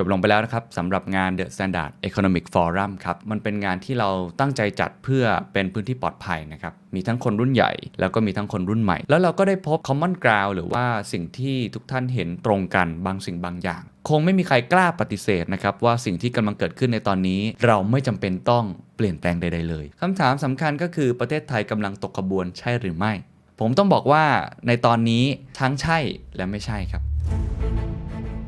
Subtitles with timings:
[0.00, 4.08] จบลงไปแล้วนะครับสำหรับงาน The Standard Economic Forum ครับ มันเป็นงานที่เรา
[4.40, 18.64] ตั้งใจจัดเพื่อเป็นพื้นที่ปลอดภัยนะครับ มีทั้งคนรุ่นใหญ่ แล้วก็มีทั้งคนรุ่นใหม่ แล้วเราก็ได้พบ common ground หรือว่าสิ่งที่ทุกท่านเห็นตรงกันบางสิ่งบางอย่าง คงไม่มีใครกล้าปฏิเสธนะครับ ว่าสิ่งที่กำลังเกิดขึ้นในตอนนี้ เราไม่จำเป็นต้อง
[18.96, 23.12] เปลี่ยนแปลงใด ๆ เลยคำถามสำคัญก็คือประเทศไทยกำลังตกขบวนใช่หรือไม่
[23.60, 24.24] ผมต้องบอกว่า
[24.66, 25.24] ในตอนนี้
[25.60, 25.98] ทั้งใช่
[26.36, 27.02] และไม่ใช่ครับ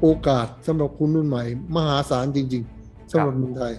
[0.04, 1.44] โอกาสสำหรับคุณรุ่นใหม่
[1.76, 3.72] มหาศาลจริง ๆสำหรับเมืองไทย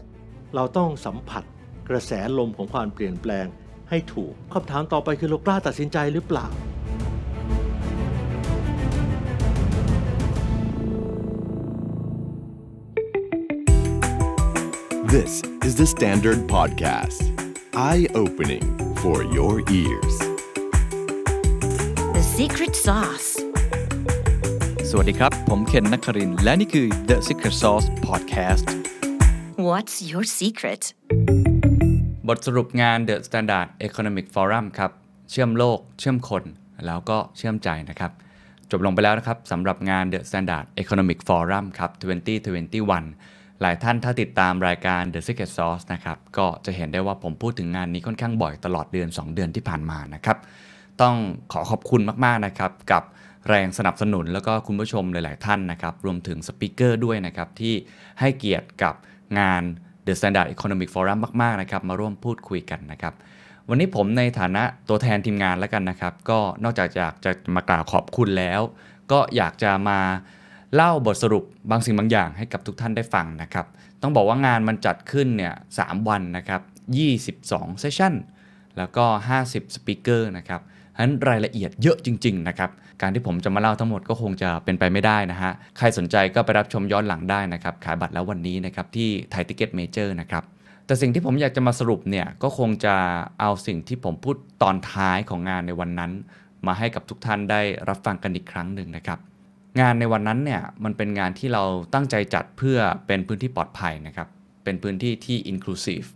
[0.55, 1.43] เราต้องสัมผัส
[1.89, 3.45] กระแสลมของความเปลี่ยนแปลง
[3.89, 6.47] ให้ถูกคำถามต่อไปคือเรากล้าตัดสินใจหรือเปล่า
[15.16, 15.33] This
[15.67, 17.21] is the Standard Podcast.
[17.75, 18.66] Eye opening
[19.03, 20.16] for your ears.
[22.16, 23.32] The secret sauce.
[24.95, 28.65] สวัสดีครับ ผมเคนนักครินทร์และนี่คือ The Secret Sauce Podcast
[29.67, 30.81] What's your secret?
[32.27, 34.91] บทสรุปงาน The Standard Economic Forum ครับ
[35.31, 36.44] เชื่อมโลก เชื่อมคน
[36.86, 38.11] แล้วก็เชื่อมใจนะครับ
[38.71, 41.91] จบลงไปแล้วนะครับสำหรับงาน The Standard Economic Forum ครับ
[42.71, 50.38] 2021 หลายท่านถ้าติดตามรายการ The Secret Sauce นะครับ ก็จะเห็นได้ว่าผมพูดถึงงานนี้ค่อนข้างบ่อยตลอดเดือน 2 เดือนที่ผ่านมานะครับ
[51.02, 51.16] ต้อง
[51.52, 53.03] ขอขอบคุณมากๆนะครับกับ
[53.49, 57.73] แรงสนับสนุนแล้วก็คุณผู้ชมหลาย ๆ ท่านนะครับ รวมถึงสปิเกอร์ด้วยนะครับ ที่
[58.19, 58.95] ให้เกียรติกับ
[59.39, 59.61] งาน
[60.05, 63.14] The Standard Economic Forum มาก ๆ นะครับ มาร่วมพูดคุยกันนะครับ
[63.69, 68.61] วันนี้ผมในฐานะตัวแทนทีมงานแล้วกันนะครับ ก็นอกจากอยากจะมากล่าวขอบคุณแล้ว
[69.11, 69.99] ก็อยากจะมา
[70.75, 73.66] เล่าบทสรุปบางสิ่งบางอย่างให้กับทุกท่านได้ฟังนะครับ
[74.02, 76.61] ต้องบอกว่างานมันจัดขึ้นเนี่ย3วันนะครับ
[77.21, 78.13] 22 session
[78.77, 79.05] แล้วก็
[79.41, 80.61] 50 speaker นะครับ
[80.95, 90.44] ฉะนั้นรายละเอียดเยอะจริงๆนะครับ การที่ผมจะมาเล่าทั้งหมดก็คงจะเป็นไปไม่ได้นะฮะ ใครสนใจก็ไปรับชมย้อนหลังได้นะครับ ขายบัตรแล้ววันนี้นะครับที่ไทยทิคเก็ตเมเจอร์นะครับ
[90.86, 92.95] แต่สิ่งที่ผมอยากจะมาสรุปเนี่ยก็คงจะ
[93.39, 96.11] เอาสิ่งที่ผมพูดตอนท้ายของงานในวันนั้น
[96.67, 99.20] มาให้กับทุกท่านได้รับฟังกันอีกครั้งหนึ่งนะครับ
[99.80, 102.77] งานในวันนั้นเนี่ยมันเป็นงานที่เราตั้งใจจัดเพื่อ
[103.08, 104.27] เป็นพื้นที่ปลอดภัยนะครับ
[104.64, 106.08] เป็นพื้นที่ที่ inclusive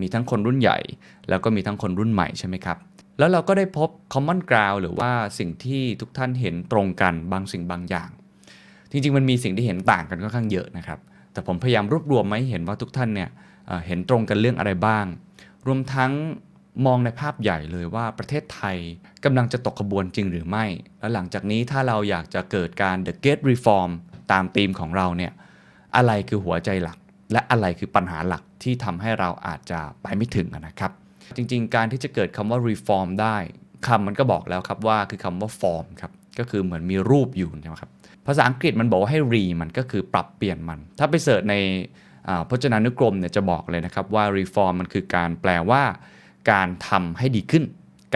[0.00, 0.78] มีทั้งคนรุ่นใหญ่
[1.28, 2.78] แล้วก็มีทั้งคนรุ่นใหม่ใช่ไหมครับ
[3.18, 8.10] แล้วเราก็ได้พบ common ground หรือว่าสิ่งที่ทุกท่านเห็นตรงกันบางสิ่งบางอย่าง
[8.90, 10.98] จริงๆ มันมีสิ่งที่เห็นต่างกันค่อนข้างเยอะนะครับ
[11.32, 13.28] แต่ผมพยายามรวบรวมมาให้เห็นว่าทุกท่านเนี่ย
[13.86, 15.06] เห็นตรงกันเรื่องอะไรบ้าง
[15.66, 16.12] รวมทั้ง
[16.86, 18.76] มองในภาพใหญ่เลยว่าประเทศไทย
[19.24, 20.64] กำลังจะตกขบวนจริงหรือไม่
[21.00, 23.90] แล้วหลังจากนี้ถ้าเราอยากจะเกิดการ the gate reform
[24.32, 25.32] ตามธีมของเราเนี่ย
[25.96, 26.98] อะไรคือหัวใจหลัก
[27.32, 30.92] และอะไรคือปัญหาหลักที่ทำให้เราอาจจะไปไม่ถึงนะครับ
[31.36, 33.36] จริง ๆ การที่จะเกิดคำว่า reform ได้
[33.86, 37.90] คำมันก็บอกแล้วครับว่าคือคำว่า form ครับก็คือเหมือนมีรูปอยู่ใช่ไหมครับ
[38.26, 41.54] ภาษาอังกฤษมันบอกว่าให้ re มันก็คือปรับเปลี่ยนมัน ถ้าไปเสิร์ชใน
[42.48, 45.82] พจนานุกรมเนี่ยจะบอกเลยนะครับว่า reform มันคือการแปลว่า
[46.50, 47.64] การทำให้ดีขึ้น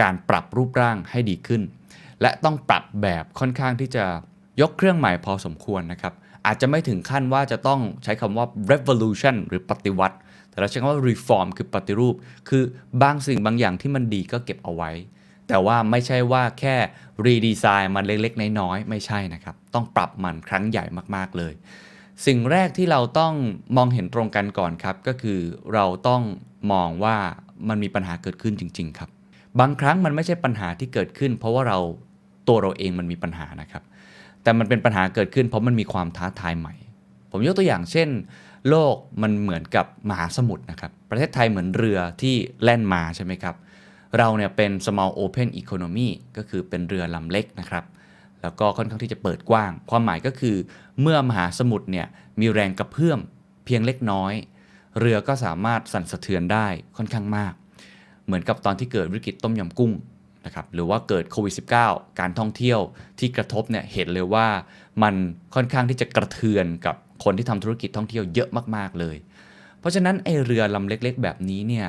[0.01, 1.61] การปรับรูปร่างให้ดีขึ้น
[2.21, 4.05] และต้องปรับแบบค่อนข้างที่จะ
[4.61, 6.13] ยกเครื่องหมายพอสมควรนะครับ
[6.45, 10.17] อาจจะไม่ถึงขั้นว่าจะต้องใช้คำว่า revolution หรือปฏิวัติ
[10.57, 12.15] แต่เราใช้คำว่า reform คือปฏิรูป
[12.49, 12.63] คือ
[13.03, 14.91] บางสิ่งบางอย่างที่มันดีก็เก็บเอาไว้
[15.47, 16.75] แต่ว่าไม่ใช่ว่าแค่
[17.25, 20.85] redesign มันเล็กๆ น้อยๆ ไม่ใช่นะครับ ต้องปรับมันครั้งใหญ่
[21.15, 21.53] มากๆเลย
[22.25, 23.33] สิ่งแรกที่เราต้อง
[23.77, 25.39] มองเห็นตรงกันก่อนครับ ก็คือ
[25.73, 26.21] เราต้อง
[26.71, 27.17] มองว่า
[27.69, 29.09] มันมีปัญหาเกิดขึ้นจริง ๆ ครับ
[29.59, 31.79] บางครั้งมันไม่ใช่ปัญหาที่เกิดขึ้น เพราะว่าเรา
[32.47, 33.83] ตัวเราเองมันมีปัญหานะครับ
[34.43, 36.75] แต่มันเป็นปัญหาเกิดขึ้น เพราะมันมีความท้าทายใหม่
[37.31, 38.09] ผมยกตัวอย่างเช่น
[38.69, 43.55] โลกมันเหมือนกับมหาสมุทรนะครับ ประเทศไทยเหมือนเรือที่แล่นมาใช่ไหมครับ
[44.17, 47.85] เราเนี่ยเป็น small open economy ก็คือเป็นเรือลำเล็กนะครับ
[48.41, 50.55] แล้วก็ค่อนข้างที่จะเปิดกว้าง ความหมายก็คือ
[51.01, 52.07] เมื่อมหาสมุทรเนี่ย
[52.39, 53.19] มีแรงกระเพื่อม
[53.65, 54.33] เพียงเล็กน้อย
[54.99, 56.67] เรือก็สามารถสั่นสะเทือนได้
[56.97, 57.53] ค่อนข้างมาก
[58.25, 59.91] เหมือนกับตอนที่เกิดวิกฤตต้มยำกุ้ง
[60.45, 61.53] นะครับ หรือว่าเกิดโควิด
[61.83, 62.79] -19 การท่องเที่ยว
[63.19, 64.47] ที่กระทบเนี่ยเห็นเลยว่า
[65.03, 65.15] มัน
[65.55, 69.17] ค่อนข้างที่จะกระเทือนกับ คนที่ทำธุรกิจท่องเที่ยวเยอะมากๆเลย
[69.79, 71.87] เพราะฉะนั้นไอเรือลำเล็กๆ แบบนี้เนี่ย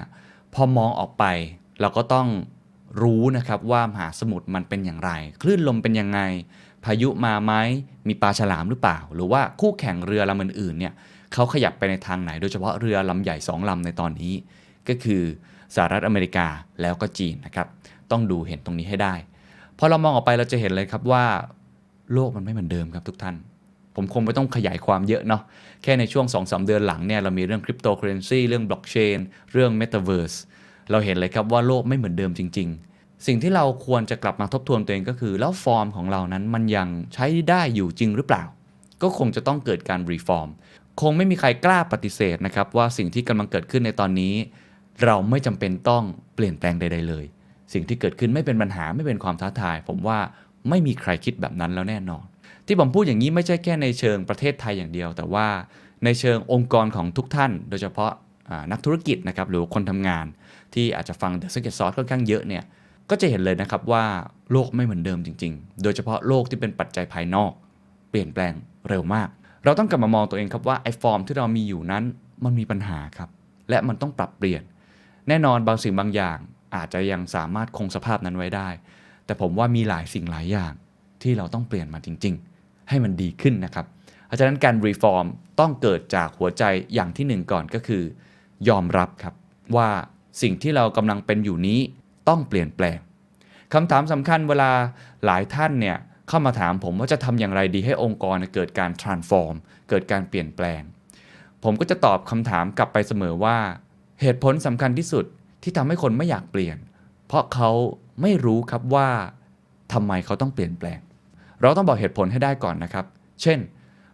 [0.54, 1.25] พอมองออกไป
[1.80, 2.28] เราก็ต้อง
[3.02, 5.10] รู้นะครับว่ามหาสมุทรมันเป็นอย่างไร
[5.42, 6.20] คลื่นลมเป็นยังไง
[6.84, 7.52] พายุมาไหม
[8.08, 10.92] มีปลาฉลามหรือเปล่า หรือว่าคู่แข่งเรือลำอื่นๆเนี่ย
[11.32, 14.34] เขาขยับไปในทางไหน โดยเฉพาะเรือลำใหญ่สองลำในตอนนี้
[14.88, 15.22] ก็คือ
[15.75, 16.46] สหรัฐอเมริกา
[16.80, 17.66] แล้วก็จีนนะครับ
[18.10, 19.14] ต้องดูเห็นตรงนี้ให้ได้
[19.78, 21.25] พอเรามองออกไปเราจะเห็นเลยครับว่า
[22.12, 23.36] โลกมันไม่เหมือนเดิมครับทุกท่าน
[24.00, 25.42] ผมคงไม่ต้องขยายความเยอะเนาะ
[25.82, 29.18] แค่ในช่วง 2-3 เดือนหลังเนี่ยเรามีเรื่องคริปโตเคอเรนซีเรื่องบล็อกเชน
[29.52, 30.36] เรื่อง Metaverse
[30.90, 38.44] เราเห็นเลยครับว่าโลกไม่เหมือนเดิมจริง ๆ สิ่งที่เราควรจะกลับมาทบทวนตัวเองก็คือ แล้วฟอร์มของเรานั้นมันยังใช้ได้อยู่จริงหรือเปล่า
[39.02, 40.48] ก็คงจะต้องเกิดการรีฟอร์ม
[41.00, 44.34] คงไม่มีใครกล้าปฏิเสธนะครับว่าสิ่งที่กำลังเกิดขึ้นในตอนนี้
[45.04, 46.04] เราไม่จำเป็นต้อง
[46.34, 47.24] เปลี่ยนแปลงใด ๆ เลย
[47.72, 50.18] สิ่งที่เกิดขึ้นไม่เป็นปัญหาไม่เป็นความท้าทาย ผมว่า
[50.68, 52.24] ไม่มีใครคิดแบบนั้นแล้วแน่นอน
[52.68, 55.46] ที่ผมพูดอย่างนี้ไม่ใช่แค่ในเชิงประเทศไทยอย่างเดียว แต่ว่า
[56.04, 58.12] ในเชิงองค์กรของทุกท่าน โดยเฉพาะ
[58.72, 60.26] นักธุรกิจนะครับหรือคนทำงาน
[60.74, 62.64] ที่อาจจะฟัง The Secret Sauce ค่อนข้างเยอะเนี่ย
[63.10, 64.04] ก็จะเห็นเลยนะครับว่า
[64.52, 67.52] โลกไม่เหมือนเดิมจริง ๆ โดยเฉพาะโลกที่เป็นปัจจัยภายนอก
[68.10, 68.52] เปลี่ยนแปลง
[68.88, 69.28] เร็วมาก
[69.64, 72.04] เราต้องกลับมามองตัวเองครับว่าไอ้ฟอร์มที่เรามีอยู่นั้น
[72.44, 73.28] มันมีปัญหาครับ
[73.68, 74.62] และมันต้องปรับเปลี่ยน
[75.28, 76.38] แน่นอนบางสิ่งบางอย่าง
[76.76, 78.68] อาจจะยังสามารถคงสภาพนั้นไว้ได้
[79.24, 80.72] แต่ผมว่ามีหลายสิ่งหลายอย่าง
[81.22, 82.57] ที่เราต้องเปลี่ยนมาจริง ๆ
[82.88, 83.87] ให้มันดีขึ้นนะครับ
[84.26, 85.26] เพราะฉะนั้นการรีฟอร์ม
[85.61, 86.64] ต้องเกิดจากหัวใจ
[86.94, 88.02] อย่างที่หนึ่งก่อนก็คือ
[88.69, 89.35] ยอมรับครับ
[89.76, 89.90] ว่า
[90.43, 91.81] สิ่งที่เรากำลังเป็นอยู่นี้
[92.29, 92.99] ต้องเปลี่ยนแปลง
[93.75, 94.70] คำถามสำคัญเวลา
[95.25, 95.96] หลายท่านเนี่ย
[96.29, 99.55] เข้ามาถามผมว่าจะทำอย่างไรดีให้องค์กรเกิดการ transform
[99.88, 100.82] เกิดการเปลี่ยนแปลง
[101.64, 103.58] ผมก็จะตอบคำถามกลับไปเสมอว่า
[104.20, 105.25] เหตุผลสำคัญที่สุด
[105.62, 106.76] ที่ทำให้คนไม่อยากเปลี่ยน
[107.26, 107.70] เพราะเขา
[108.23, 109.08] ไม่รู้ครับว่า
[109.93, 111.00] ทำไมเขาต้องเปลี่ยนแปลง
[111.62, 113.06] เราต้องบอกเหตุผลให้ได้ก่อนนะครับ
[113.43, 113.58] เช่น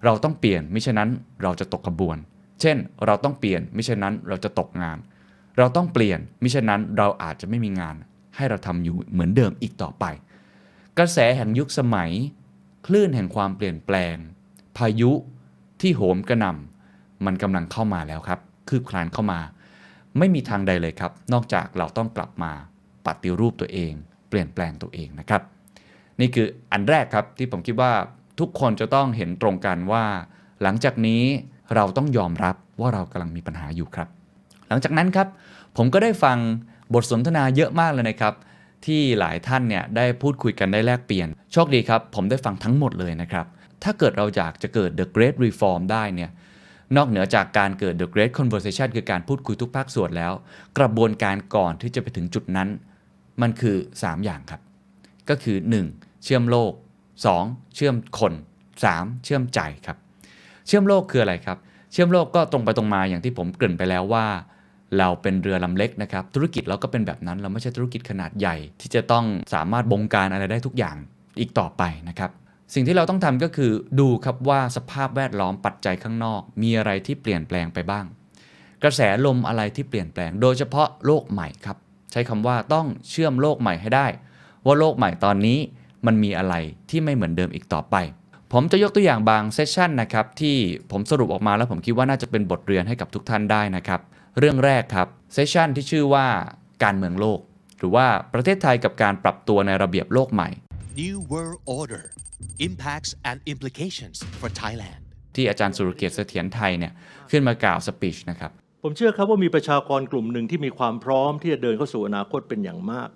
[0.04, 1.08] เราต้องเปลี่ยนมิฉะนั้น
[1.42, 2.16] เราจะตกขบวน
[2.60, 2.76] เช่น
[3.06, 4.98] เราต้องเปลี่ยนมิฉะนั้นเราจะตกงาน
[5.58, 7.96] เราต้องเปลี่ยนมิฉะนั้นเราอาจจะไม่มีงาน
[8.36, 10.04] ให้เราทำอยู่เหมือนเดิมอีกต่อไป
[10.98, 12.10] กระแสแห่งยุคสมัย
[12.86, 14.16] คลื่นแห่งความเปลี่ยนแปลง
[14.76, 15.12] พายุ
[15.80, 19.40] ที่โหมกระหน่ำมันกำลังเข้ามาแล้วครับ คืบคลานเข้ามา
[20.18, 22.52] ไม่มีทางใดเลยครับ นอกจากเราต้องกลับมา
[23.06, 23.92] ปฏิรูปตัวเอง
[24.28, 25.42] เปลี่ยนแปลงตัวเองนะครับ
[26.20, 27.92] นี่คืออันแรกครับที่ผมคิดว่า
[28.40, 30.04] ทุกคนจะต้องเห็นตรงกันว่า
[30.62, 31.22] หลังจากนี้
[31.74, 34.08] เราต้องยอมรับว่าเรากำลังมีปัญหาอยู่ครับ
[34.68, 35.28] หลังจากนั้นครับ
[35.76, 36.38] ผมก็ได้ฟัง
[36.94, 38.34] บทสนทนาเยอะมากเลยนะครับ
[38.86, 43.46] ที่หลายท่านเนี่ยได้พูดคุยกันได้แลกเปลี่ยน โชคดีครับ ผมได้ฟังทั้งหมดเลยนะครับ
[43.82, 46.30] ถ้าเกิดเราอยากจะเกิด The Great Reform ได้เนี่ย
[46.96, 50.32] นอกเหนือจากการเกิด The Great Conversation คือการพูดคุยทุกภาคส่วนแล้ว
[50.78, 52.68] กระบวนการก่อนที่จะไปถึงจุดนั้น
[53.42, 54.60] มันคือ 3 อย่างครับ
[55.28, 55.56] ก็คือ
[55.90, 56.24] 1.
[56.24, 56.72] เชื่อมโลก
[57.24, 57.74] 2.
[57.74, 58.32] เชื่อมคน
[58.78, 59.24] 3.
[59.24, 59.96] เชื่อมใจครับ
[60.66, 61.58] เชื่อมโลกคืออะไรครับ
[61.92, 64.26] เชื่อมโลกก็ตรงไปตรงมาอย่างที่ผมเกริ่นไปแล้วว่า
[64.98, 69.24] เราเป็นเรือลำเล็กนะครับ ธุรกิจเราก็เป็นแบบนั้น เราไม่ใช่ธุรกิจขนาดใหญ่ ที่จะต้อง
[69.54, 70.96] สามารถบงการอะไรได้ทุกอย่าง
[71.38, 72.30] อีกต่อไปนะครับ
[72.74, 78.04] สิ่งที่เราต้องทำก็คือดูครับว่าสภาพแวดล้อมปัจจัยข้างนอก มีอะไรที่เปลี่ยนแปลงไปบ้าง
[78.82, 81.76] กระแสลมอะไรที่เปลี่ยนแปลง โดยเฉพาะโลกใหม่ครับ
[82.12, 84.06] ใช้คำว่าต้องเชื่อมโลกใหม่ให้ได้
[84.66, 85.58] ว่าโลกใหม่ตอนนี้
[86.06, 86.54] มันมีอะไร
[86.90, 87.96] ที่ไม่เหมือนเดิมอีกต่อไป
[88.52, 90.56] ผมจะยกตัวอย่างบางเซสชันนะครับที่
[90.90, 94.00] ผมสรุปออกมาแล้วผมคิดว่าน่าจะเป็นบทเรียนให้กับทุกท่านได้นะครับ
[94.38, 96.26] เรื่องแรกครับเซสชันที่ชื่อว่า
[96.84, 97.40] การเมืองโลก
[97.78, 100.48] หรือว่าประเทศไทยกับการปรับตัวในระเบียบโลกใหม่
[101.00, 102.04] New World Order
[102.68, 105.00] Impacts and Implications for Thailand
[105.34, 106.92] ที่อาจารย์สุรเกียรติ์เสถียรไทยเนี่ย
[107.30, 108.50] ขึ้นมากล่าว speech นะครับ
[108.82, 113.08] ผมเชื่อครับว่ามีประชากรกลุ่มหนึ่งที่มีความพร้อมที่จะเดินเข้าสู่อนาคตเป็นอย่างมาก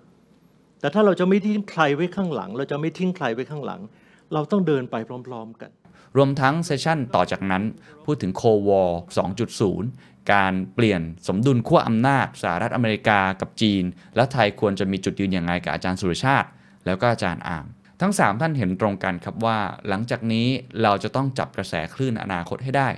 [0.79, 3.81] แต่ถ้าเราจะไม่ทิ้งใครไว้ข้างหลัง เราจะไม่ทิ้งใครไว้ข้างหลัง
[4.33, 4.95] เราต้องเดินไป
[5.27, 5.71] พร้อม ๆ กัน
[6.17, 7.63] รวมทั้ง session ต่อจากนั้น
[8.05, 8.99] พูดถึง Cold War
[9.65, 13.83] 2.0 การเปลี่ยนสมดุลขั้วอำนาจสหรัฐอเมริกากับจีน
[14.15, 16.47] และไทยควรจะมีจุดยืนอย่างไรกับอาจารย์สุรชาติ
[16.85, 17.65] แล้วก็อาจารย์อาร์ม
[18.01, 20.47] ทั้ง 3 ท่านเห็นตรงกันครับว่า หลังจากนี้
[20.83, 22.89] เราจะต้องจับกระแสคลื่นอนาคตให้ได้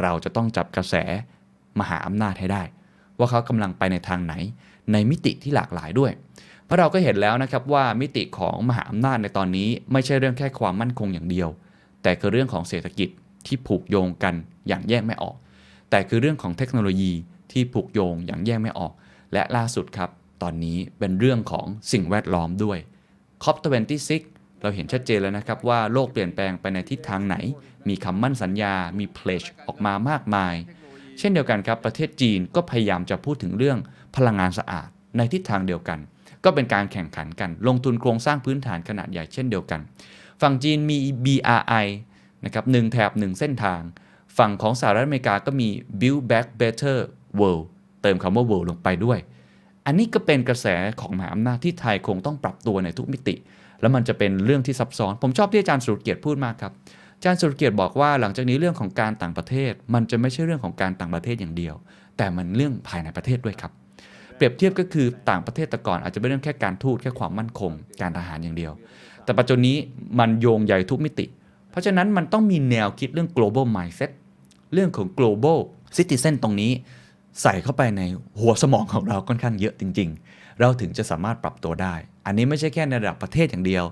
[0.00, 0.94] เราจะต้องจับกระแส
[1.78, 2.62] มหาอำนาจให้ได้
[3.18, 4.34] ว่าเขากำลังไปในทางไหน
[4.92, 6.12] ในมิติที่หลากหลายด้วย
[6.70, 11.48] เพราะเราก็เห็นแล้วนะครับว่ามิติของมหาอำนาจในตอนนี้ไม่ใช่เรื่องแค่ความมั่นคงอย่างเดียว
[12.02, 13.08] แต่คือเรื่องของเศรษฐกิจ
[13.46, 14.34] ที่ผูกโยงกัน
[14.68, 15.36] อย่างแยกไม่ออก
[15.90, 17.12] แต่คือเรื่องของเทคโนโลยี
[17.52, 18.92] ที่ผูกโยงอย่างแยกไม่ออก
[19.32, 20.10] และล่าสุดครับ
[20.42, 22.78] ตอนนี้เป็นเรื่องของสิ่งแวดล้อมด้วย
[23.44, 24.10] COP26
[24.62, 27.36] เราเห็นชัดเจนแล้วนะครับว่าโลกเปลี่ยนแปลงไปในทิศทางไหน
[27.88, 30.54] มีคำมั่นสัญญา มี pledge ออกมามากมาย
[31.18, 33.78] เช่นเดียวกันครับประเทศจีนก็พยายามจะพูดถึงเรื่อง
[34.16, 36.00] พลังงานสะอาดในทิศทางเดียวกัน
[36.44, 39.80] ก็เป็นการแข่งขันกัน ลงทุนโครงสร้างพื้นฐานขนาดใหญ่เช่นเดียวกัน
[40.40, 41.86] ฝั่งจีนมี BRI
[42.44, 43.80] นะครับหนึ่งแถบหนึ่งเส้นทาง
[44.38, 45.68] ฝั่งของสหรัฐอเมริกาก็มี
[46.00, 46.98] Build Back Better
[47.40, 47.64] World
[48.02, 49.18] เติมคำว่า world ลงไปด้วย
[49.86, 50.66] อันนี้ก็เป็นกระแส
[51.00, 53.34] ของมหาอำนาจที่ไทยคงต้องปรับตัวในทุกมิติ
[53.80, 56.72] แล้วมันจะเป็นเรื่องที่ซับซ้อน ผมชอบที่อาจารย์สุรเกียรติพูดมากครับ
[57.16, 61.74] อาจารย์สุรเกียรติบอกว่าหลังจากนี้เรื่องของการต่างประเทศ มันจะไม่ใช่เรื่องของการต่างประเทศอย่างเดียว
[62.16, 63.72] แต่มันเรื่องภายในประเทศด้วยครับ
[64.40, 68.72] เปรียบเทียบก็คือต่างประเทศแต่ก่อนอาจจะเป็นเรื่องแค่การทูตแค่ความมั่นคง การทหารอย่างเดียว
[69.24, 69.76] แต่ปัจจุบันนี้
[70.18, 71.26] มันโยงใหญ่ทุกมิติ
[71.70, 74.10] เพราะฉะนั้นมันต้องมีแนวคิดเรื่อง global mindset
[74.72, 75.58] เรื่องของ global
[75.96, 76.72] citizen ตรงนี้
[77.42, 78.02] ใส่เข้าไปใน
[78.40, 81.94] หัวสมองของเราค่อนข้างเยอะจริง ๆ เราถึงจะสามารถปรับตัวได้
[82.26, 83.84] อันนี้ไม่ใช่แค่ในระดับประเทศอย่างเดียว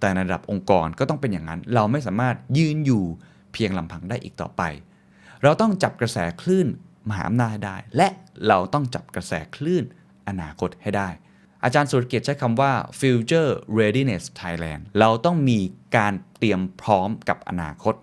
[0.00, 3.04] แต่ในระดับองค์กรก็ต้องเป็นอย่างนั้น เราไม่สามารถยืนอยู่
[3.52, 4.62] เพียงลำพังได้อีกต่อไป
[5.42, 6.66] เราต้องจับกระแสคลื่น
[7.08, 8.08] มหาอำนาจให้ได้ และ
[8.48, 9.84] เราต้องจับกระแสคลื่น
[10.28, 11.08] อนาคตให้ได้
[11.64, 15.58] อาจารย์สุรเกียรติใช้คำว่า future readiness Thailand เราต้องมี
[15.96, 17.94] การเตรียมพร้อมกับอนาคต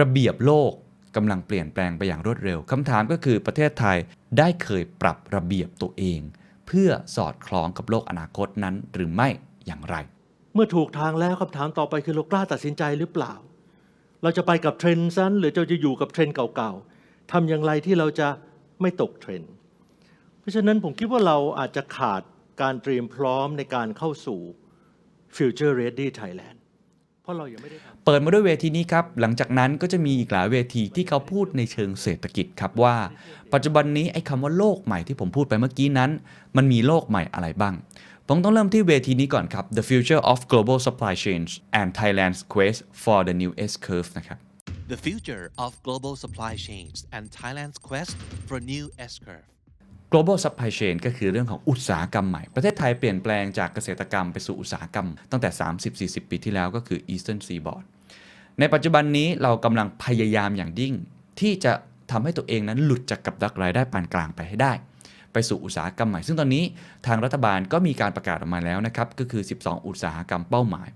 [0.00, 0.72] ระเบียบโลก
[1.16, 3.96] กำลังเปลี่ยนแปลงไปอย่างรวดเร็วคำถามก็คือประเทศไทย
[4.38, 6.20] ได้เคยปรับระเบียบตัวเอง
[6.66, 9.28] เพื่อสอดคล้องกับโลกอนาคตนั้นหรือไม่
[9.66, 9.96] อย่างไร
[10.54, 13.34] เมื่อถูกทางแล้วคำถามต่อไปคือเรากล้าตัดสินใจหรือเปล่า
[14.22, 16.97] เราจะไปกับเทรนด์ซันหรือเราจะอยู่กับเทรนด์เก่าๆ
[17.32, 18.28] ทำอย่างไรที่เราจะ
[18.80, 19.52] ไม่ตกเทรนด์
[20.40, 22.22] เพราะฉะนั้นผมคิดว่าเราอาจจะขาด
[22.62, 24.40] การเตรียมพร้อมในการเข้าสู่
[25.36, 26.56] Future Ready Thailand
[27.22, 32.96] เพราะเรายังไม่ได้เปิดมาด้วยเวทีนี้ครับ หลังจากนั้นก็จะมีอีกหลายเวทีที่เขาพูดในเชิงเศรษฐกิจครับว่า
[33.52, 36.10] ปัจจุบันนี้ไอ้คำว่าโลกใหม่ที่ผมพูดไปเมื่อกี้นั้น
[36.56, 37.74] มันมีโลกใหม่อะไรบ้าง
[38.28, 44.38] ผมต้องเริ่มที่เวทีนี้ก่อนครับ The Future of Global Supply Chains and Thailand's Quest for the New S-Curve นะครับ
[44.94, 48.16] The future of global supply chains and Thailand's quest
[48.46, 49.48] for a new S-curve.
[50.12, 55.50] global supply chain ก็คือเรื่องของอุตสาหกรรมใหม่ ประเทศไทยเปลี่ยนแปลงจากเกษตรกรรมไปสู่อุตสาหกรรม ตั้งแต่
[56.24, 57.84] 30-40 ปีที่แล้วก็คือ Eastern Seaboard
[58.58, 60.94] ในปัจจุบันนี้เรากำลังพยายามอย่างยิ่ง
[61.40, 61.72] ที่จะ
[62.10, 64.72] ทำให้ตัวเองนั้นหลุดจากกับดักรายได้ปานกลางไปให้ได้
[65.32, 66.64] ไปสู่อุตสาหกรรมใหม่ ซึ่งตอนนี้
[67.06, 70.88] ทางรัฐบาลก็มีการประกาศออกมาแล้วนะครับ ก็คือ 12 อุตสาหกรรมเป้าหมาย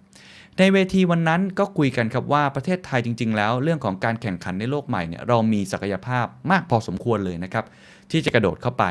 [0.59, 7.65] ในเวทีวันนั้นก็คุยกันครับว่าประเทศไทยจริง ๆ แล้ว เรื่องของการแข่งขันในโลกใหม่เนี่ยเรามีศักยภาพมากพอสมควรเลยนะครับ
[8.11, 8.85] ที่จะกระโดดเข้าไป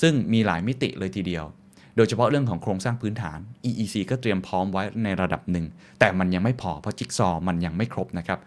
[0.00, 1.44] ซึ่งมีหลายมิติเลยทีเดียว
[1.96, 5.66] โดยเฉพาะเรื่องของโครงสร้างพื้นฐาน EEC ก็เตรียมพร้อมไว้ในระดับหนึ่ง
[5.98, 8.38] แต่มันยังไม่พอเพราะจิ๊กซอว์มันยังไม่ครบนะครับ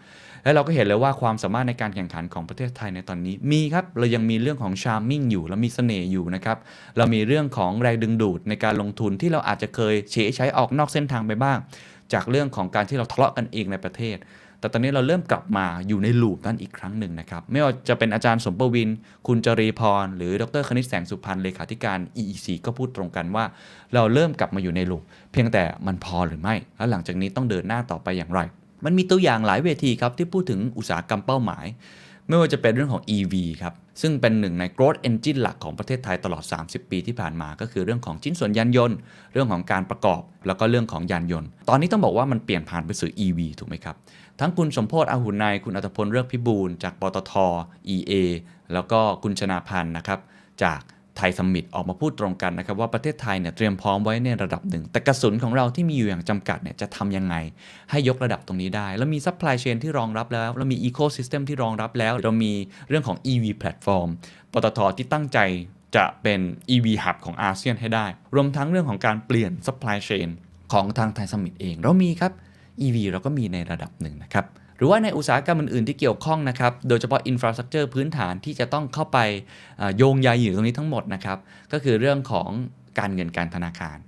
[0.42, 6.58] และเราก็เห็นเลยว่าความสามารถในการแข่งขันของประเทศไทยในตอนนี้มีครับ เรายังมีเรื่องของ charming อยู่เรามีเสน่ห์อยู่นะครับ
[6.96, 11.58] เรามีเรื่องของแรงดึงดูดในการลงทุนที่เราอาจจะเคยเฉยใช้ออกนอกเส้นทางไปบ้าง
[12.12, 14.18] จากเรื่องของการที่เราทะเลาะกันเองในประเทศ
[14.60, 18.88] แต่ตอนนี้เราเริ่มกลับมาอยู่ใน loop นั้นอีกครั้งหนึ่งนะครับ ไม่ว่าจะเป็นอาจารย์สมประวิน
[19.26, 23.44] คุณจรีพร หรือดรคณิตแสงสุพรรณเลขาธิการ EEC ก็พูดตรงกันว่า
[23.94, 28.40] เราเริ่มกลับมาอยู่ในลูปเพียงแต่มันพอหรือไม่ แล้วหลังจากนี้ต้องเดินหน้าต่อไปอย่างไร
[28.84, 31.66] มันมีตัวอย่างหลายเวทีครับที่พูดถึงอุตสาหกรรมเป้าหมาย
[32.28, 38.96] ไม่ว่าจะเป็นเรื่องของ EV ครับ ซึ่งเป็นหนึ่งใน growth engine หลักของประเทศไทยตลอด 30 ปีที่ผ่านมา ก็คือเรื่องของชิ้นส่วนยานยนต์
[39.32, 43.96] เรื่องของการประกอบ แล้วก็เรื่องของยานยนต์ ตอนนี้ต้องบอกว่ามันเปลี่ยนผ่านไปสู่ EV ถูกไหมครับ
[44.40, 47.32] ทั้งคุณสมโภชน์อาหุนัยคุณอรรถพลฤกษ์พิบูลย์จากปตท
[47.94, 48.12] EA
[48.72, 50.20] แล้วก็คุณชนาพันธุ์นะครับ
[50.62, 50.80] จาก
[51.16, 57.34] ไทยซัมมิทออกมาพูดตรงกันนะครับว่าประเทศไทยเนี่ยเตรียมพร้อมไว้ในระดับหนึ่ง แต่กระสุนของเราที่มีอยู่อย่างจำกัดเนี่ยจะทำยังไง
[57.90, 62.52] ให้ยกระดับตรงนี้ได้ แล้วมี supply chain ที่รองรับแล้วเรามีอีโค y ิสเต็มที่รองรับแล้ว เรามี
[62.88, 64.08] เรื่องของ EV แพลตฟอร์ม
[64.52, 65.38] ปตทที่ตั้งใจ
[65.96, 66.40] จะเป็น
[66.74, 70.28] EV Hub ของอาเซียนให้ได้ รวมทั้งเรื่องของการเปลี่ยน supply chain
[70.72, 72.32] ของทางไทยซัมมิทเอง เรามีครับ
[72.84, 74.46] EV เราก็มีในระดับหนึ่งนะครับ
[74.76, 79.18] หรือว่าในอุตสาหกรรมอื่นๆที่เกี่ยวข้องนะครับ โดยเฉพาะ infrastructure พื้นฐานที่จะต้องเข้าไป
[79.96, 81.38] โยงใยอยู่ตรงนี้ทั้งหมดนะครับ
[81.72, 82.48] ก็คือเรื่องของ
[82.98, 83.98] การเงินการธนาคาร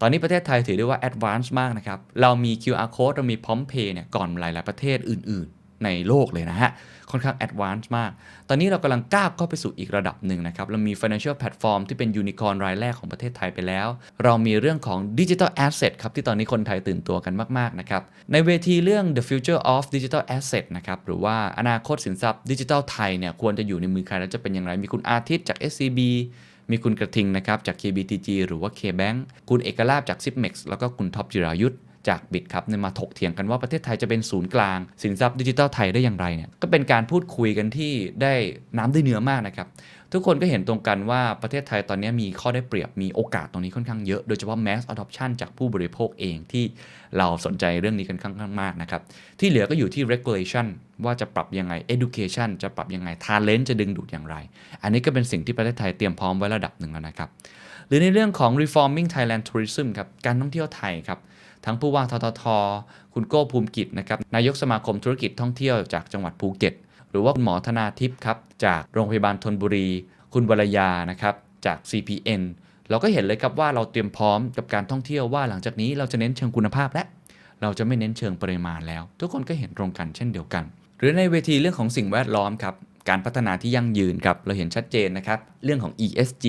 [0.00, 6.70] ตอนนี้ประเทศไทยถือได้ว่า advance มากนะครับ เรามี QR code เรามีพร้อมเพย์เนี่ยก่อนหลายๆประเทศอื่นๆ ในโลกเลยนะฮะ
[7.10, 8.10] ค่อนข้าง advance มาก
[8.48, 13.88] ตอนนี้เรากำลังก้าวเข้าไปสู่อีกระดับหนึ่งนะครับ เรามี financial platform ที่เป็นยูนิคอร์นรายแรกของประเทศไทยไปแล้ว
[14.24, 24.72] เรามีเรื่องของ digital asset ครับ ที่ตอนนี้คนไทยตื่นตัวกันมาก ๆ นะครับ ในเวทีเรื่อง the future of digital asset นะครับ หรือว่าอนาคตสินทรัพย์ดิจิทัลไทยเนี่ยควรจะอยู่ในมือใครแล้วจะเป็นอย่างไร
[24.82, 26.00] มีคุณอาทิตย์จาก SCB
[26.70, 29.18] มีคุณกระทิงนะครับจาก KBTG หรือว่า KBank
[29.48, 31.76] คุณเอกลาบจาก Zipmex แล้วก็คุณท็อปจิรายุทธ
[32.08, 37.92] จากบิตครับเนี่ยมาถกเถียงกันว่าประเทศไทยจะเป็นศูนย์กลาง สินทรัพย์ดิจิทัลไทยได้อย่างไรเนี่ยก็เป็นการพูดคุยกันที่
[38.22, 38.32] ได้
[38.78, 39.68] น้ำได้เนื้อมากนะครับ
[40.14, 46.64] ทุกคนก็เห็นตรงกันว่าประเทศไทยตอนนี้มีข้อได้เปรียบมีโอกาสตรงนี้ค่อนข้างเยอะ โดยเฉพาะ mass adoption จากผู้บริโภคเองที่
[47.18, 49.02] เราสนใจเรื่องนี้กันค่อนข้างมากนะครับ
[49.40, 50.66] ที่เหลือก็อยู่ที่ regulation
[51.04, 54.36] ว่าจะปรับยังไง education จะปรับยังไง talent จะดึงดูดอย่างไร
[54.82, 57.28] อันนี้ก็เป็นสิ่งที่ประเทศไทยเตรียมพร้อมไว้ระดับหนึ่งแล้วนะครับ
[57.86, 61.18] หรือในเรื่องของ reforming Thailand tourism ครับการท่องเที่ยวไทยครับ
[61.64, 62.42] ทั้งผู้ว่าททท
[63.14, 66.74] คุณโก้ภูมิกิจนะครับนายกสมาคมธุรกิจท่องเที่ยวจากจังหวัดภูเก็ต
[67.10, 69.88] หรือว่าคุณหมอธนาทิพย์ครับจากโรงพยาบาลธนบุรี
[70.34, 71.34] คุณวรยานะครับ
[71.66, 72.42] จาก CPN
[72.90, 77.04] เราก็เห็นเลยครับว่าเราเตรียมพร้อมกับการท่องเที่ยวว่าหลังจากนี้เราจะเน้นเชิงคุณภาพและ
[77.62, 80.64] เราจะไม่เน้นเชิงปริมาณแล้ว ทุกคนก็เห็นตรงกันเช่นเดียวกัน
[80.98, 82.74] หรือในเวทีเรื่องของสิ่งแวดล้อมครับ
[83.08, 86.46] การพัฒนาที่ยั่งยืนครับเราเห็นชัดเจนนะครับเรื่องของ ESG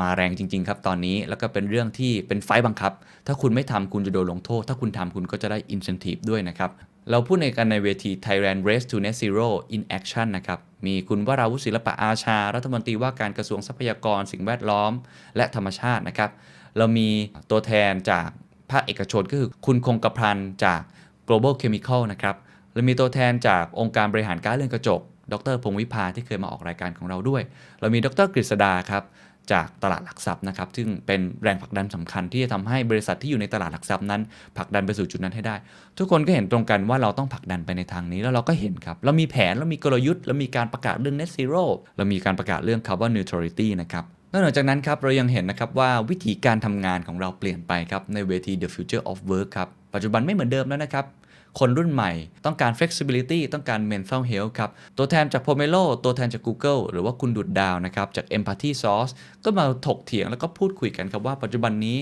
[0.00, 2.92] มาแรงจริง ๆ ครับตอนนี้แล้วก็เป็นเรื่องที่เป็นไฟบังคับ
[3.26, 6.70] ถ้าคุณไม่ทำคุณจะโดนลงโทษ ถ้าคุณทำคุณก็จะได้ incentive ด้วยนะครับ
[7.10, 14.92] เราพูดในกันในเวที Thailand Race to Net Zero in Action นะครับ มีคุณวราวุฒิศิลปะอาชา รัฐมนตรีว่าการกระทรวงทรัพยากรสิ่งแวดล้อม
[15.36, 16.30] และธรรมชาตินะครับ
[16.78, 17.08] เรามี
[17.50, 18.28] ตัวแทนจาก
[18.70, 20.80] ภาคเอกชนก็คือคุณคงกระพันจาก
[21.28, 22.36] global chemical นะครับ
[22.72, 25.00] เรามีตัวแทนจากองค์การบริหารการเรือนกระจก
[25.32, 27.42] ดรพงวิภาที่เคยมาออกรายการของเราด้วย
[27.80, 29.02] เรามีดรกฤษดาครับ
[29.52, 34.20] จากตลาดหลักทรัพย์นะครับ ซึ่งเป็นแรงผลักดันสำคัญที่จะทำให้บริษัทที่อยู่ในตลาดหลักทรัพย์นั้น
[34.56, 35.56] ผลักดันไปสู่จุดนั้นให้ได้
[35.98, 41.64] ทุกคนก็เห็นตรงกันว่าเราต้องผลักดันไปในทางนี้แล้วเราก็เห็นครับ เรามีแผนเรามีกลยุทธ์เรามีการประกาศเรื่อง net zero
[41.96, 51.04] เรามีการประกาศเรื่อง carbon neutrality นะครับนอกจากนั้นครับเรายังเห็นนะครับว่าวิธีการทำงานของเราเปลี่ยนไปครับในเวที the future of work ครับปัจจุบันไม่เหมือนเดิมแล้วนะครับ
[51.58, 52.12] คนรุ่นใหม่
[52.44, 59.12] ต้องการ flexibility ต้องการ mental health ครับ ตัวแทนจาก Pomelo ตัวแทนจาก Google หรือว่าคุณดุดดาวนะครับ จาก Empathy Source
[59.44, 61.98] ก็มาถกเถียงแล้วก็พูดคุยกันครับว่าปัจจุบันนี้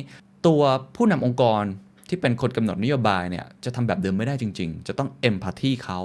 [0.46, 0.62] ตัว
[0.96, 1.62] ผู้นำองค์กร
[2.08, 6.00] ที่เป็นคนกำหนดนโยบายเนี่ยจะทำแบบเดิมไม่ได้จริง ๆ จะต้อง empathy เขา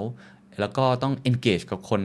[0.60, 2.00] แล้วก็ต้อง engage กับคน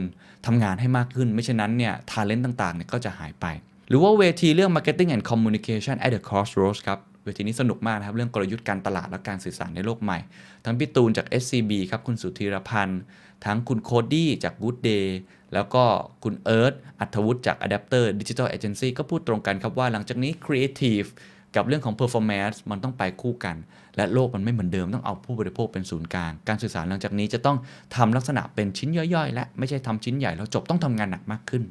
[0.46, 3.46] ทำงานให้มากขึ้น ไม่เช่นนั้นเนี่ย talent ต่างๆเนี่ยก็จะหายไป
[3.88, 10.18] หรือว่าเวทีเรื่อง marketing and communication at the crossroads ครับ เวทีนี้สนุกมากนะครับ เรื่องกลยุทธ์การตลาดและการสื่อสารในโลกใหม่
[10.64, 13.00] ทั้งพี่ตูนจาก SCB ครับ คุณสุธีรพันธ์
[13.44, 15.06] ทั้งคุณโคดี้จาก Good Day
[15.54, 15.84] แล้วก็
[16.24, 21.08] คุณเอิร์ธอัธวุฒิจาก Adapter Digital Agency ก็พูดตรงกันครับว่าหลังจากนี้ Creative
[21.56, 23.56] กับเรื่องของ performance มันต้องไปคู่กัน
[23.96, 27.56] และโลกมันไม่เหมือนเดิมต้องเอาผู้บริโภคเป็นศูนย์กลาง การสื่อสารหลังจากนี้จะต้อง
[27.96, 31.62] ทำลักษณะเป็นชิ้นย่อยๆ และไม่ใช่ทำชิ้นใหญ่แล้วจบต้องทำงานหนักมากขึ้น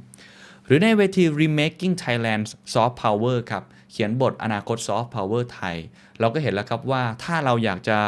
[0.66, 2.44] หรือในเวที Remaking Thailand
[2.74, 3.64] Soft Power ครับ
[3.96, 5.75] ขียนบทอนาคต Soft Power ไทย
[6.20, 8.00] เราก็เห็นแล้วครับว่าถ้าเราอยากจะ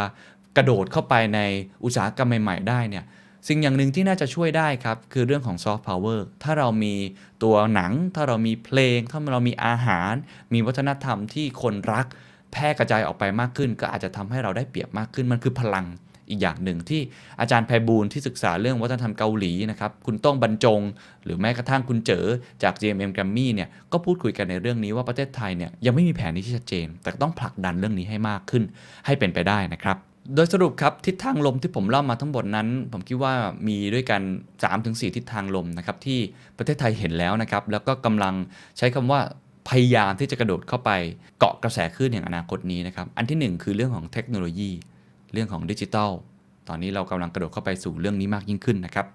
[0.58, 1.40] กระโดดเข้าไปใน
[1.84, 3.06] อุตสาหกรรมใหม่ ๆ ได้เนี่ย
[3.48, 6.96] สิ่งอย่างหนึ่งที่น่าจะช่วยได้ครับ คือเรื่องของ Soft Power ถ้าเรามี
[7.44, 10.14] ตัวหนัง ถ้าเรามีเพลง ถ้าเรามีอาหาร
[10.54, 12.06] มีวัฒนธรรมที่คนรัก
[12.52, 15.86] แพร่กระจายออกไปมากขึ้น ก็อาจจะทำให้เราได้เปรียบมากขึ้นมันคือพลัง
[16.30, 17.02] อีกอย่างหนึ่งที่
[17.40, 20.82] อาจารย์ไพบูลที่ศึกษาเรื่องวัฒนธรรมเกาหลีนะครับ คุณต้องบรรจง
[21.24, 22.26] หรือแม้กระทั่งคุณเจอ
[22.64, 28.64] จาก GMM Grammy เนี่ยก็พูดคุยกันในเรื่องนี้ว่าประเทศไทยเนี่ยยังไม่มีแผนที่ชัดเจน แต่ต้องผลักดันเรื่องนี้ให้มากขึ้น
[29.06, 29.98] ให้เป็นไปได้นะครับ
[30.36, 33.34] โดยสรุปครับ ทิศทางลมที่ผมเล่ามาทั้งหมดนั้น ผมคิดว่า
[33.68, 34.22] มีด้วยกัน
[34.70, 36.20] 3-4 ทิศทางลมนะครับที่
[36.58, 38.34] ประเทศไทยเห็นแล้วนะครับ แล้วก็กำลัง
[38.78, 39.20] ใช้คำว่า
[39.70, 40.92] พยายามที่จะกระโดดเข้าไป
[41.40, 44.72] เกาะกระแสคลื่นแห่งอนาคตนี้นะครับ อันที่หนึ่งคือเรื่องของเทคโนโลยี
[45.34, 46.12] เรื่องของดิจิทัล
[46.68, 49.08] ตอนนี้เรากำลังกระโดดเข้าไปสู่เรื่องนี้มากยิ่งขึ้นนะครับ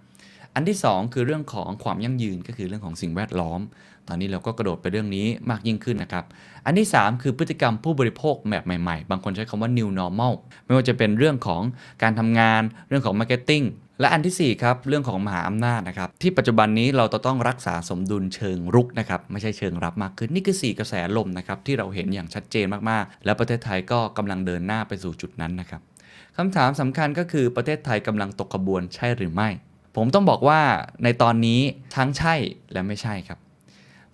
[0.55, 3.61] อันที่ 2 คือเรื่องของความยั่งยืนก็คือเรื่องของสิ่งแวดล้อม
[4.09, 6.25] ตอนนี้เราก็กระโดดไปเรื่องนี้มากยิ่งขึ้นนะครับ
[6.67, 10.33] อันที่ 3 คือพฤติกรรมผู้บริโภคแบบใหม่ๆ บางคนใช้คำว่า new normal
[10.65, 11.63] ไม่ว่าจะเป็นเรื่องของ
[12.03, 13.65] การทำงาน เรื่องของ marketing
[14.01, 25.83] และอันทีสี่ 4 ครับ เรื่องของมหาอำนาจนะครับ ที่ปัจจุบันนี้เราต้องรักษาสมดุลเชิงรุกนะครับ ไม่ใช่เชิงรับมากขึ้น นี่คือ 4 กระแสลมนะครับที่เราเห็นอย่างชัดเจนมากๆ และประเทศไทยก็กำลังเดินหน้าไปสู่จุดนั้นนะครับ
[26.37, 29.49] คำถามสำคัญก็คือประเทศไทยกำลังตกขบวนใช่หรือไม่
[29.97, 30.61] ผมต้องบอกว่า
[31.05, 31.61] ในตอนนี้
[31.97, 32.35] ทั้งใช่
[32.73, 33.39] และไม่ใช่ครับ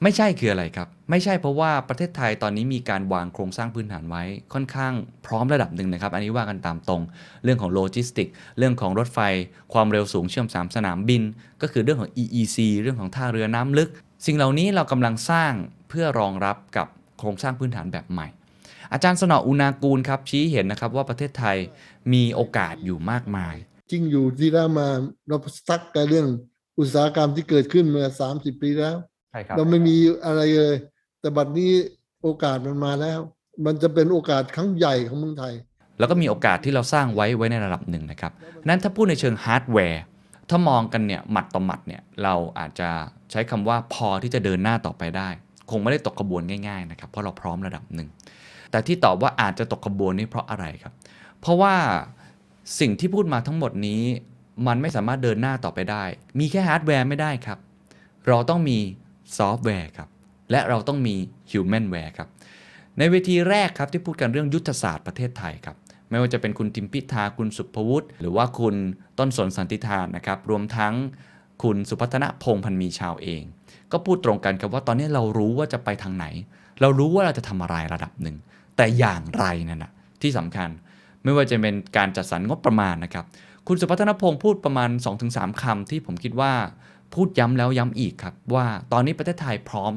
[0.02, 4.92] ไม่ใช่คืออะไรครับ ไม่ใช่เพราะว่าประเทศไทยตอนนี้มีการวางโครงสร้างพื้นฐานไว้ค่อนข้าง
[5.26, 7.02] พร้อมระดับหนึ่งนะครับ อันนี้ว่ากันตามตรง
[7.44, 8.28] เรื่องของโลจิสติก
[8.59, 9.18] เรื่องของรถไฟ
[9.72, 11.22] ความเร็วสูงเชื่อม 3 สนามบิน
[11.62, 13.90] ก็คือเรื่องของ EEC เรื่องของท่าเรือน้ำลึก
[14.26, 15.52] สิ่งเหล่านี้เรากำลังสร้าง
[15.88, 16.87] เพื่อรองรับกับ
[17.18, 18.28] โครงสร้างพื้นฐานแบบใหม่
[18.92, 21.57] อาจารย์สนออุณากูลครับชี้เห็นนะครับว่าประเทศไทย
[22.12, 23.55] มีโอกาสอยู่มากมาย
[23.90, 24.88] จริงอยู่ที่แล้วมา
[25.29, 25.37] เรา
[25.68, 26.27] ซักกันเรื่อง
[26.79, 28.97] อุตสาหกรรมที่เกิดขึ้นเมื่อสามสิบปีแล้ว
[29.31, 30.77] ใช่ครับเราไม่มีอะไรเลย
[31.21, 31.73] แต่บัดนี้
[32.23, 33.18] โอกาสมันมาแล้ว
[33.66, 35.55] มันจะเป็นโอกาสครั้งใหญ่ของเมืองไทย
[35.99, 38.33] แล้วก็มีโอกาสที่เราสร้างไว้ไว้ในระดับหนึ่งนะครับ
[38.68, 40.03] นั้นถ้าพูดในเชิงฮาร์ดแวร์
[40.51, 42.88] ถ้ามองกันเนี่ยหมัดต่อหมัดเนี่ยเราอาจจะ
[43.31, 45.29] ใช้คำว่าพอที่จะเดินหน้าต่อไปได้
[45.71, 48.09] คงไม่ได้ตกขบวนง่ายๆนะครับเพราะเราพร้อมระดับหนึ่ง
[48.71, 50.92] แต่ที่ตอบว่าอาจจะตกขบวนนี่เพราะอะไรครับ
[51.40, 51.74] เพราะว่า
[52.81, 54.03] สิ่งที่พูดมาทั้งหมดนี้
[54.66, 56.05] มันไม่สามารถเดินหน้าต่อไปได้
[56.38, 57.59] มีแค่ฮาร์ดแวร์ไม่ได้ครับ
[58.29, 58.79] เราต้องมี
[59.38, 60.09] ซอฟต์แวร์ครับ
[60.51, 61.14] และเราต้องมี
[61.51, 62.29] humanware ครับ
[62.98, 65.77] ในเวทีแรกครับที่พูดกันเรื่องยุทธศาสตร์ประเทศไทยครับ
[66.11, 68.74] ไม่ว่าจะเป็นคุณทิมพิธาคุณศุภวุฒิหรือว่าคุณ
[69.18, 70.94] ต้นสนสันติธานนะครับ รวมทั้ง
[71.62, 73.42] คุณสุพัฒนพงษ์พันธ์มีเชาว์เอง
[73.92, 76.27] ก็พูดตรงกันครับว่าตอนนี้เรารู้ว่าจะไปทางไหน
[76.81, 78.37] เรารู้ว่าเราจะทำอะไรระดับหนึ่ง
[78.77, 80.68] แต่อย่างไรนั่นนะที่สำคัญ
[81.29, 83.25] ไม่ว่าจะเป็นการจัดสรรงบประมาณนะครับ
[83.67, 84.91] คุณสุพัฒนพงษ์พูดประมาณ
[85.27, 86.53] 2-3คำที่ผมคิดว่า
[87.14, 89.93] พูดย้ำแล้วย้ำอีกครับ ว่าตอนนี้ประเทศไทยพร้อม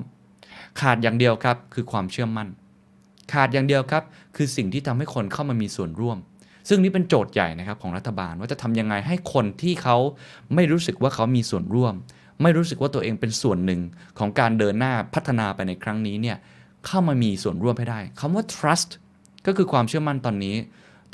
[0.81, 2.47] ขาดอย่างเดียวครับคือความเชื่อมั่น
[3.33, 4.03] ขาดอย่างเดียวครับ
[4.35, 6.17] คือสิ่งที่ทำให้คนเข้ามามีส่วนร่วม
[6.69, 9.97] ซึ่งนี่เป็นโจทย์ใหญ่นะครับของรัฐบาลว่าจะทำยังไงให้คนที่เขา
[10.55, 11.93] ไม่รู้สึกว่าเขามีส่วนร่วม
[12.41, 13.81] ไม่รู้สึกว่าตัวเองเป็นส่วนหนึ่ง
[14.19, 16.37] ของการเดินหน้าพัฒนาไปในครั้งนี้เนี่ย
[16.85, 18.91] เข้ามามีส่วนร่วมให้ได้คำว่า trust
[19.45, 20.55] ก็คือความเชื่อมั่นตอนนี้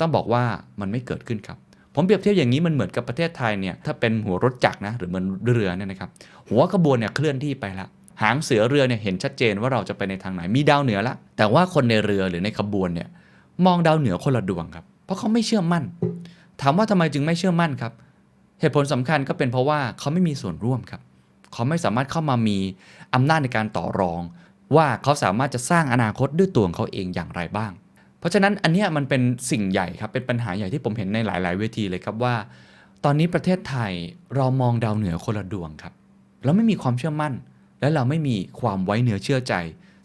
[0.00, 0.44] ต้องบอกว่า
[0.80, 1.58] มันไม่เกิดขึ้นครับ
[1.94, 6.10] ผมเปรียบเทียบอย่างนี้มันเหมือนกับประเทศไทยเนี่ยถ้าเป็นหัวรถจักรนะหรือเหมือนเรือเนี่ยนะครับ
[6.48, 7.88] หัวขบวนเนี่ยเคลื่อนที่ไปแล้ว
[8.22, 13.08] หางเสือเรือเนี่ยเห็นชัดเจนว่าเราจะไปในทางไหนมีดาวเหนือละ แต่ว่าคนในเรือหรือในขบวนเนี่ย
[13.66, 15.84] มองดาวเหนือคนละดวงครับ เพราะเขาไม่เชื่อมั่น
[16.60, 17.92] ถามว่าทำไมจึงไม่เชื่อมั่นครับ
[18.60, 21.00] เหตุผลสำคัญก็เป็นเพราะว่าเขาไม่มีส่วนร่วมครับ
[21.52, 22.58] เขาไม่สามารถเข้ามามี
[23.14, 24.20] อำนาจในการต่อรอง
[24.76, 27.72] ว่าเขาสามารถจะสร้างอนาคตด้วยตัวของเขาเองอย่างไรบ้าง
[28.18, 32.34] เพราะฉะนั้นอันนี้มันเป็นสิ่งใหญ่ครับเป็นปัญหาใหญ่ที่ผมเห็นในหลาย ๆ เวทีเลยครับว่า
[33.04, 33.92] ตอนนี้ประเทศไทย
[34.36, 35.92] เรามองดาวเหนือคนละดวงครับ
[36.44, 37.32] เราไม่มีความเชื่อมั่น
[37.80, 39.54] และเราไม่มีความไว้เนื้อเชื่อใจ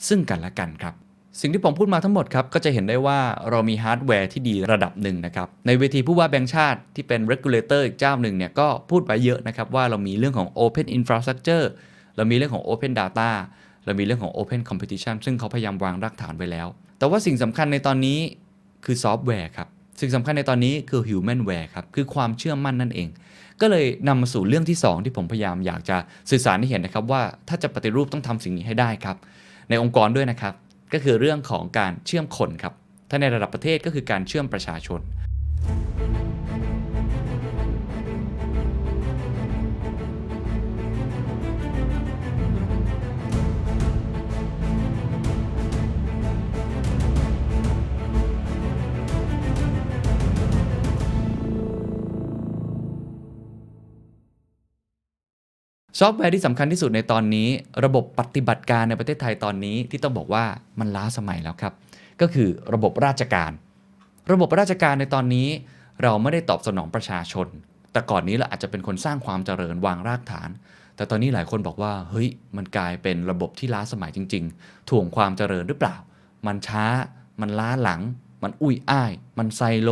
[0.07, 0.93] ซึ่งกันและกันครับ
[1.41, 3.19] สิ่งที่ผมพูดมาทั้งหมดครับก็จะเห็นได้ว่า
[3.51, 11.65] เรามีฮาร์ดแวร์ที่ดีระดับหนึ่งนะครับในเวทีผู้ว่าแบงค์ชาติที่เป็น regulator อีกเจ้าหนึ่งเนี่ยก็พูดไปเยอะนะครับว่าเรามีเรื่องของ open infrastructure
[12.15, 13.29] เรามีเรื่องของ open data
[13.85, 16.67] เรามีเรื่องของ open competition ซึ่งเขาพยายามวางรากฐานไว้แล้ว
[17.03, 18.19] แต่ว่าสิ่งสำคัญในตอนนี้
[18.85, 19.67] คือซอฟต์แวร์ครับ
[20.01, 23.07] สิ่งสำคัญในตอนนี้คือฮิวแมนแวร์ครับ คือความเชื่อมั่นนั่นเอง
[23.61, 25.97] ก็เลยนำมาสู่เรื่องที่ 2 ที่ผมพยายามอยากจะ
[26.29, 29.17] สื่อสารให้เห็นนะครับว่าถ้าจะปฏิรูปต้องทำสิ่งนี้ให้ได้ครับ
[29.69, 30.53] ในองค์กรด้วยนะครับ
[30.93, 32.73] ก็คือเรื่องของการเชื่อมคนครับ
[33.09, 35.01] ถ้าในระดับประเทศก็คือการเชื่อมประชาชน
[55.99, 57.47] ซอฟต์แวร์ที่สำคัญที่สุดในตอนนี้
[57.85, 60.45] ระบบปฏิบัติการในประเทศไทยตอนนี้ที่ต้องบอกว่า
[60.79, 61.73] มันล้าสมัยแล้วครับ
[62.21, 63.51] ก็คือระบบราชการ
[64.31, 65.47] ระบบราชการในตอนนี้
[66.03, 67.47] เราไม่ได้ตอบสนองประชาชน
[67.91, 70.49] แต่ก่อนนี้เราอาจจะเป็นคนสร้างความเจริญวางรากฐาน
[70.95, 72.27] แต่ตอนนี้หลายคนบอกว่าเฮ้ย
[72.57, 75.95] มันกลายเป็นระบบที่ล้าสมัยจริง ๆ ถ่วงความเจริญหรือเปล่า
[76.47, 76.85] มันช้า
[77.41, 78.01] มันล้าหลัง
[78.43, 79.89] มันอุ้ยอ้าย มันไซโล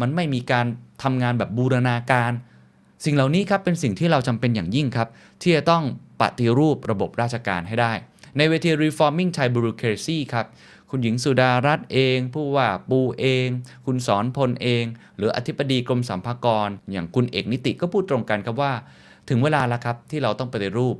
[0.00, 0.66] มันไม่มีการ
[1.02, 2.32] ทำงานแบบบูรณาการ
[3.04, 5.08] สิ่งเหล่านี้ครับเป็นสิ่งที่เราจำเป็นอย่างยิ่งครับ
[5.42, 5.84] ที่จะต้อง
[6.20, 7.92] ปฏิรูประบบราชการให้ได้
[8.36, 10.46] ในเวที Reforming Thai Bureaucracy ครับ
[10.90, 13.46] คุณหญิงสุดารัตน์เอง ผู้ว่าปูเอง
[13.86, 14.84] คุณสอนพลเอง
[15.16, 18.72] หรืออธิบดีกรมสัมภากร อย่างคุณเอกนิติก็พูดตรงกันครับว่า
[19.28, 20.96] ถึงเวลาแล้วครับที่เราต้องปฏิรูป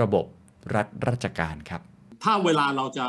[0.00, 0.24] ระบบ
[0.74, 1.80] รัฐราชการครับ
[2.24, 3.06] ถ้าเวลาเราจะ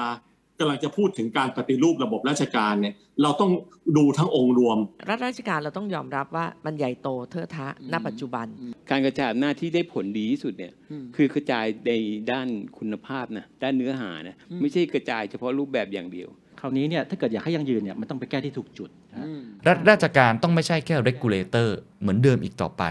[0.60, 3.52] กำลังจะพูดถึงการปฏิรูประบบราชการเนี่ยเราต้อง
[3.98, 4.78] ดูทั้งองค์รวม
[5.10, 8.48] รัฐราชการเราต้องยอมรับว่ามันใหญ่โตเทอะทะณปัจจุบัน
[8.90, 10.74] การกระจายอำนาจที่ได้ผลดีที่สุดเนี่ย
[11.16, 11.92] คือกระจายใน
[12.32, 16.30] ด้านคุณภาพนะด้านเนื้อหานะไม่ใช่กระจายเฉพาะรูปแบบอย่างเดียว
[16.62, 19.28] คราวนี้เนี่ยถ้าเกิดอยากให้ยั่งยืนเนี่ยมันต้องไปแก้ที่ถูกจุดนะ
[19.68, 21.68] รัฐราชการต้องไม่ใช่แค่ regulator
[22.02, 22.84] เหมือนเดิมอีกต่อไป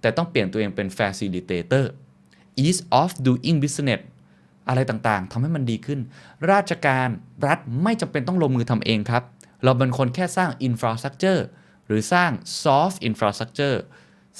[0.00, 1.84] แต่ต้องเปลี่ยนตัวเองเป็น facilitator
[2.64, 4.02] ease of doing business
[4.68, 6.00] อะไรต่างๆทำให้มันดีขึ้น
[6.52, 7.08] ราชการ
[7.46, 9.22] รัฐไม่จำเป็นต้องลงมือทำเองครับ
[9.64, 11.40] เราเป็นคนแค่สร้าง infrastructure
[11.86, 12.30] หรือสร้าง
[12.64, 13.76] soft infrastructure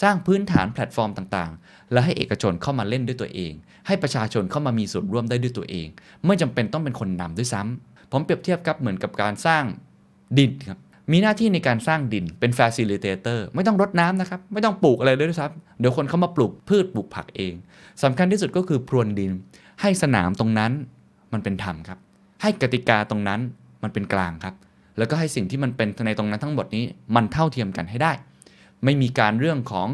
[0.03, 3.53] สร้างพื้นฐานแพลตฟอร์มต่างๆ และให้เอกชนเข้ามาเล่นด้วยตัวเอง
[3.87, 5.89] ให้ประชาชนเข้ามามีส่วนร่วมได้ด้วยตัวเอง
[6.27, 9.65] ไม่จำเป็นต้องเป็นคนนำด้วยซ้ำผมเปรียบเทียบครับเหมือนกับการสร้าง
[10.39, 10.79] ดินครับ
[11.13, 17.55] มีหน้าที่ในการสร้างดินเป็น facilitator ไม่ต้องรดน้ำนะครับ ไม่ต้องปลูกอะไรเลยด้วยซ้ำเดี๋ยวคนเข้ามาปลูกพืชปลูกผักเอง
[18.03, 19.33] สำคัญที่สุดก็คือพรวนดิน
[19.81, 20.73] ให้สนามตรงนั้น
[21.33, 21.99] มันเป็นธรรมครับ
[22.43, 23.41] ให้กติกาตรงนั้น
[23.83, 24.55] มันเป็นกลางครับ
[24.99, 26.85] แล้วก็ให้สิ่งที่มันเป็นในตรงนั้นทั้งหมดนี้
[27.17, 28.13] มันเท่าเทียมกันให้ได้
[28.85, 29.89] ไม่มีการเรื่องของ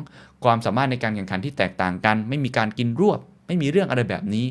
[0.45, 4.47] ความสามารถในการแข่งขันที่แตกต่างกัน ไม่มีการกินรวบ ไม่มีเรื่องอะไรแบบนี้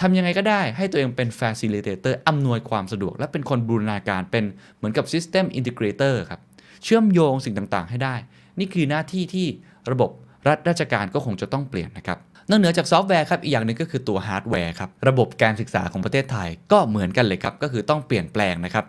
[0.00, 4.44] ทำยังไงก็ได้ให้ตัวเองเป็น facilitator อำนวยความสะดวก และเป็นคนบูรณาการเป็น
[4.76, 6.40] เหมือนกับ system integrator ครับ
[6.84, 8.14] เชื่อมโยงสิ่งต่างๆ ให้ได้
[8.58, 9.46] นี่คือหน้าที่ที่
[9.90, 10.10] ระบบ
[10.48, 18.84] รัฐราชการก็คงจะต้องเปลี่ยนนะครับ นอกเหนือจากซอฟต์แวร์ครับอีกอย่างหนึ่งก็คือตัวฮาร์ดแวร์ครับระบบการศึกษาของประเทศไทยก็เหมือนกันเลยครับก็คือต้องเปลี่ยนแปลงนะครับ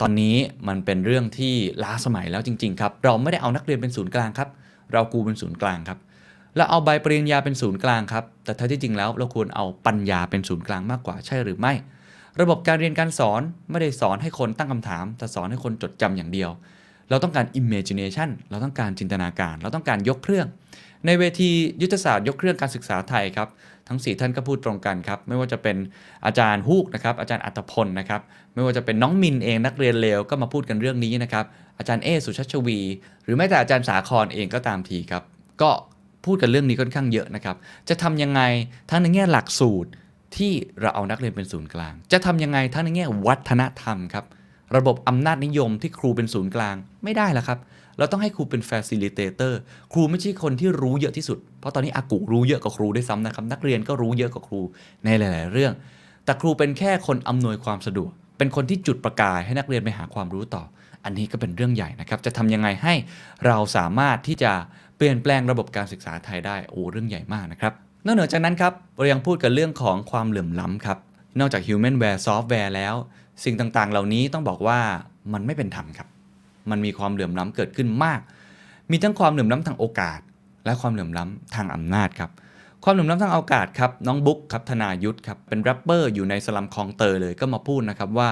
[0.00, 0.34] ตอนนี้
[0.68, 4.48] มันเป็นเรื่องที่ล้าสมัยแล้วจริงๆครับเราไม่ได้เอานักเรียนเป็นศูนย์กลางครับ
[4.92, 5.98] เรากูเป็นศูนย์กลางครับ
[6.56, 11.72] แล้วเอาใบปริญญาเป็นศูนย์กลางครับแต่แท้ที่จริงแล้วเราควรเอาปัญญาเป็นศูนย์กลางมากกว่าใช่หรือไม่
[12.40, 16.50] ระบบการเรียนการสอนไม่ได้สอนให้คนตั้งคำถาม แต่สอนให้คนจดจำอย่างเดียว
[17.10, 20.46] เราต้องการ imagination เราต้องการจินตนาการ เราต้องการยกเครื่อง
[21.06, 21.50] ในเวที
[21.82, 23.48] ยุทธศาสตร์ยกเครื่องการศึกษาไทยครับ
[23.88, 25.76] ทั้ง 4 ท่านก็พูดตรงกันครับ ไม่ว่าจะเป็น
[26.26, 28.20] อาจารย์ฮูกนะครับ อาจารย์อัตพลนะครับ
[28.54, 31.44] ไม่ว่าจะเป็นน้องมินเองนักเรียนเลวก็มาพูดกันเรื่องนี้นะครับ
[31.78, 32.78] อาจารย์เอสุชัชวี
[33.24, 35.22] หรือแม้แต่อาจารย์สาครเองก็ตามทีครับ
[35.62, 35.70] ก็
[36.24, 37.56] พูดกันเรื่องนี้ค่อนข้างเยอะนะครับ
[37.88, 38.40] จะทำยังไง
[38.90, 39.90] ทั้งในแง่หลักสูตร
[40.36, 44.24] ที่เราเอานักเรียนเป็นศูนย์กลาง จะทำยังไงทั้งในแง่วัฒนธรรมครับ
[44.76, 47.58] ระบบอำนาจนิยมที่ครูเป็นศูนย์กลางไม่ได้แล้วครับ
[47.98, 49.52] เราต้องให้ครูเป็น facilitator
[49.92, 54.60] ครูไม่ใช่คนที่รู้เยอะที่สุด เพราะตอนนี้อากูรู้เยอะกว่าครูด้วยซ้ำนะครับ นักเรียนก็รู้เยอะกว่าครู
[55.04, 55.72] ในหลาย ๆ เรื่อง
[56.24, 60.62] แต่ครูเป็นแค่คนอำนวยความสะดวก เป็นคนที่จุดประกายให้นักเรียนไปหาความรู้ต่อ
[61.04, 62.94] อันนี้ก็เป็นเรื่องใหญ่นะครับ จะทำยังไงให้
[63.46, 64.52] เราสามารถที่จะ
[64.96, 67.72] เปลี่ยนแปลงระบบการศึกษาไทยได้ โอ้ เรื่องใหญ่มากนะครับ
[68.04, 70.98] นอกเหนือจากนั้นครับเรายังพูดกันเรื่องของความเหลื่อมล้ำครับ
[71.40, 72.94] นอกจาก humanware software แล้ว
[73.44, 74.78] สิ่งต่าง ๆ เหล่านี้ต้องบอกว่า
[75.32, 76.08] มันไม่เป็นธรรมครับ
[76.70, 78.20] มันมีความเหลื่อมล้ำเกิดขึ้นมาก
[78.90, 80.20] มีทั้งความเหลื่อมล้ำทางโอกาส
[80.64, 82.30] และความเหลื่อมล้ำทางอำนาจครับ
[82.84, 88.28] ความเหลื่อมล้ำทางโอกาสครับ น้องบุ๊กครับธนายุทธครับ เป็นแรปเปอร์อยู่ในสลัมคลองเตยเลยก็มาพูดนะครับว่า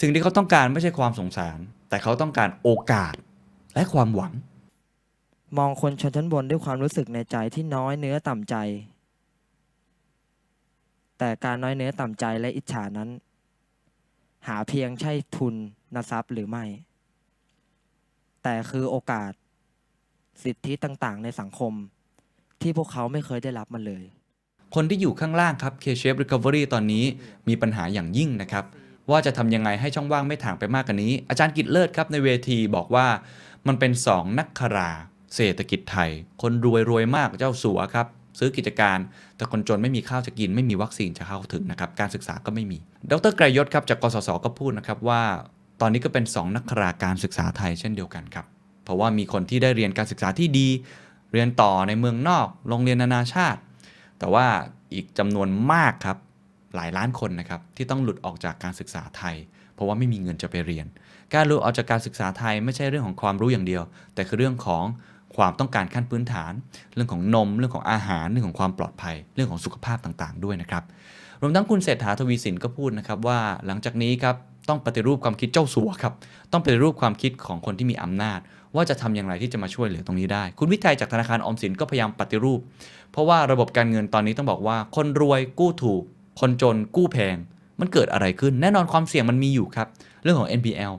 [0.00, 3.14] สิ่งที่เขาต้องการไม่ใช่ความสงสาร แต่เขาต้องการโอกาส
[3.74, 4.32] และความหวัง
[5.58, 8.56] มองคนชนชั้นบนด้วยความรู้สึกในใจที่น้อยเนื้อต่ำใจ
[11.18, 13.08] แต่การน้อยเนื้อต่ำใจและอิจฉานั้น
[14.48, 15.54] หาเพียงใช่ทุน
[15.94, 16.64] นทรัพย์หรือไม่
[18.42, 19.32] แต่คือโอกาส
[20.44, 21.72] สิทธิต่างๆ ในสังคม
[22.62, 24.04] ที่พวกเขาไม่เคยได้รับมันเลย
[24.74, 27.04] คนที่อยู่ข้างล่างครับ K-Shape Recovery ตอนนี้
[27.48, 28.64] มีปัญหาอย่างยิ่งนะครับ
[29.10, 33.06] ว่าจะทำยังไงให้ช่องว่างไม่ถ่างไปมากกว่านี้ อาจารย์กิตเลิศครับในเวทีบอกว่า
[33.66, 34.90] มันเป็น2นักครา
[35.34, 36.10] เศรษฐกิจไทย
[36.42, 38.06] คนรวยรวยมากเจ้าสัวครับ
[38.38, 38.98] ซื้อกิจการ
[39.36, 42.78] แต่คนจนไม่มีข้าวจะกิน ไม่มีวัคซีนจะเข้าถึงนะครับ การศึกษาก็ไม่มี
[43.10, 45.22] ดรไกรยศครับจากกสศก็พูดนะครับว่า
[45.80, 48.46] ตอนนี้ก็เป็น 2 นักราการศึกษาไทยเช่นเดียวกันครับ
[48.84, 50.68] เพราะว่ามีคนที่ได้เรียนการศึกษาที่ดี
[51.32, 53.60] เรียนต่อในเมืองนอก โรงเรียนนานาชาติ
[54.18, 54.46] แต่ว่า
[54.94, 56.18] อีกจำนวนมากครับ
[56.74, 59.36] หลายล้านคนนะครับที่ต้องหลุดออกจากการศึกษาไทย
[59.74, 60.86] เพราะว่าไม่มีเงินจะไปเรียน
[61.34, 63.82] การหลุดออกจากการศึกษาไทยไม่ใช่เรื่องของความรู้อย่างเดียว
[64.14, 64.84] แต่คือเรื่องของ
[65.36, 66.52] ความต้องการขั้นพื้นฐาน
[66.94, 70.84] เรื่องของนม เรื่องของอาหาร เรื่องของความปลอดภัย เรื่องของสุขภาพต่างๆ ด้วยนะครับ
[71.40, 74.36] รวมทั้งคุณเศรษฐาทวีสินก็พูดนะครับว่าหลังจากนี้ครับ
[74.68, 76.12] ต้องปฏิรูปความคิดเจ้าสัวครับ
[76.52, 78.40] ต้องปฏิรูปความคิดของคนที่มีอำนาจ
[78.74, 82.60] ว่าจะทำอย่างไรที่จะมาช่วยเหลือตรงนี้ได้ คุณวิทัยจากธนาคารออมสินก็พยายามปฏิรูป
[83.12, 86.02] เพราะว่าระบบการเงินตอนนี้ต้องบอกว่า คนรวยกู้ถูก
[86.40, 87.36] คนจนกู้แพง
[87.80, 89.88] มันเกิดอะไรขึ้น แน่นอนความเสี่ยงมันมีอยู่ครับ
[90.22, 90.92] เรื่องของ NPL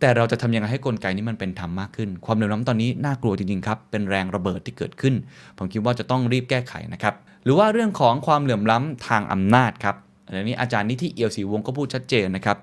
[0.00, 5.14] แต่เราจะทำยังไงให้กลไกนี้มันเป็นธรรมมากขึ้น ความเหลื่อมล้ำตอนนี้น่ากลัวจริงๆครับเป็นแรงระเบิดที่เกิดขึ้น
[5.58, 12.56] ผมคิดว่าจะต้องรีบแก้ไขนะครับหรือว่าเรื่องของความเหลื่อมล้ำทางอำนาจครับอันนี้อาจารย์นิธิเอียวศรีวงศ์ก็พูดชัดเจนนะครับ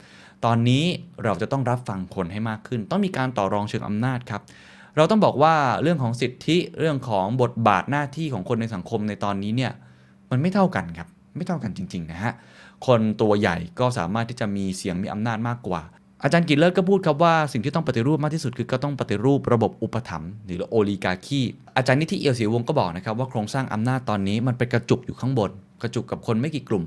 [0.46, 0.84] ตอนนี้
[1.24, 4.42] เราจะต้องรับฟังคนให้มากขึ้น ต้องมีการต่อรองเชิงอำนาจครับ
[4.96, 9.72] เราต้องบอกว่าเรื่องของสิทธิเรื่องของบทบาทหน้าที่ของคนในสังคมในตอนนี้เนี่ย
[10.32, 12.34] มันไม่เท่ากันครับ ไม่เท่ากันจริง ๆ นะฮะ
[12.88, 15.82] คนตัวใหญ่ก็สามารถที่จะมีเสียงมีอำนาจมากกว่า
[16.24, 21.42] อาจารย์กิตเลิศก็พูดครับว่าสิ่งที่ต้องปฏิรูปมากที่สุดคือก็ต้องปฏิรูประบบอุปถัมภ์หรือโอลิกาคี
[21.78, 26.84] อาจารย์นิธิเอียวศรีวงศ์ก็บอกนะครับว่าโครงสร้างอำนาจตอนนี้มันไปกระจุกอยู่ข้างบน กระจุกกับคนไม่กี่กลุ่ม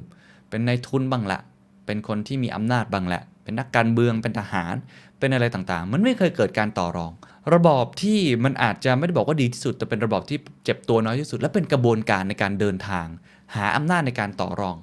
[0.49, 1.39] เป็นนายทุนบ้างละ
[1.87, 4.75] เป็นคนที่มีอำนาจบ้างแหละ เป็นนักการเมืองเป็นทหาร
[5.19, 7.13] เป็นอะไรต่างๆ มันไม่เคยเกิดการต่อรอง
[7.55, 13.07] ระบอบที่มันอาจจะไม่ได้บอกว่าดีที่สุด แต่เป็นระบอบที่เจ็บตัวน้อยที่สุด และเป็นกระบวนการในการเดินทาง
[13.55, 14.77] หาอำนาจในการต่อรอง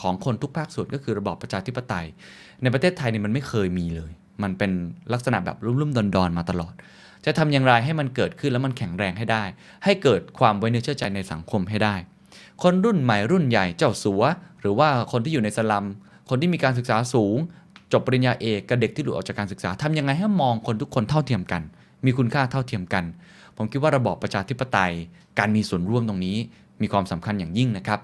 [0.00, 2.06] ของคนทุกภาคส่วนก็คือระบอบประชาธิปไตย
[2.62, 4.10] ในประเทศไทยเนี่ยมันไม่เคยมีเลย
[4.42, 4.70] มันเป็น
[5.12, 6.74] ลักษณะแบบรุ่มๆดอนๆมาตลอด
[7.24, 9.44] จะทำอย่างไรให้มันเกิดขึ้นแล้วมันแข็งแรงให้ได้
[9.84, 11.94] ให้เกิดความไว้เนื้อเชื่อใจในสังคมให้ได้
[12.62, 14.22] คนรุ่นใหม่รุ่นใหญ่เจ้าสัว
[14.60, 15.86] หรือว่าคนที่อยู่ในสลัม
[16.28, 17.36] คนที่มีการศึกษาสูง
[17.92, 21.62] จบปริญญาเอกกับเด็กที่หลุดออกจากการศึกษาทำยังไงให้มองคนทุกคนเท่าเทียมกัน
[22.04, 23.04] มีคุณค่าเท่าเทียมกัน
[23.56, 24.92] ผมคิดว่าระบอบประชาธิปไตย
[25.38, 26.36] การมีส่วนร่วมตรงนี้
[26.82, 28.00] มีความสำคัญอย่างยิ่งนะครับ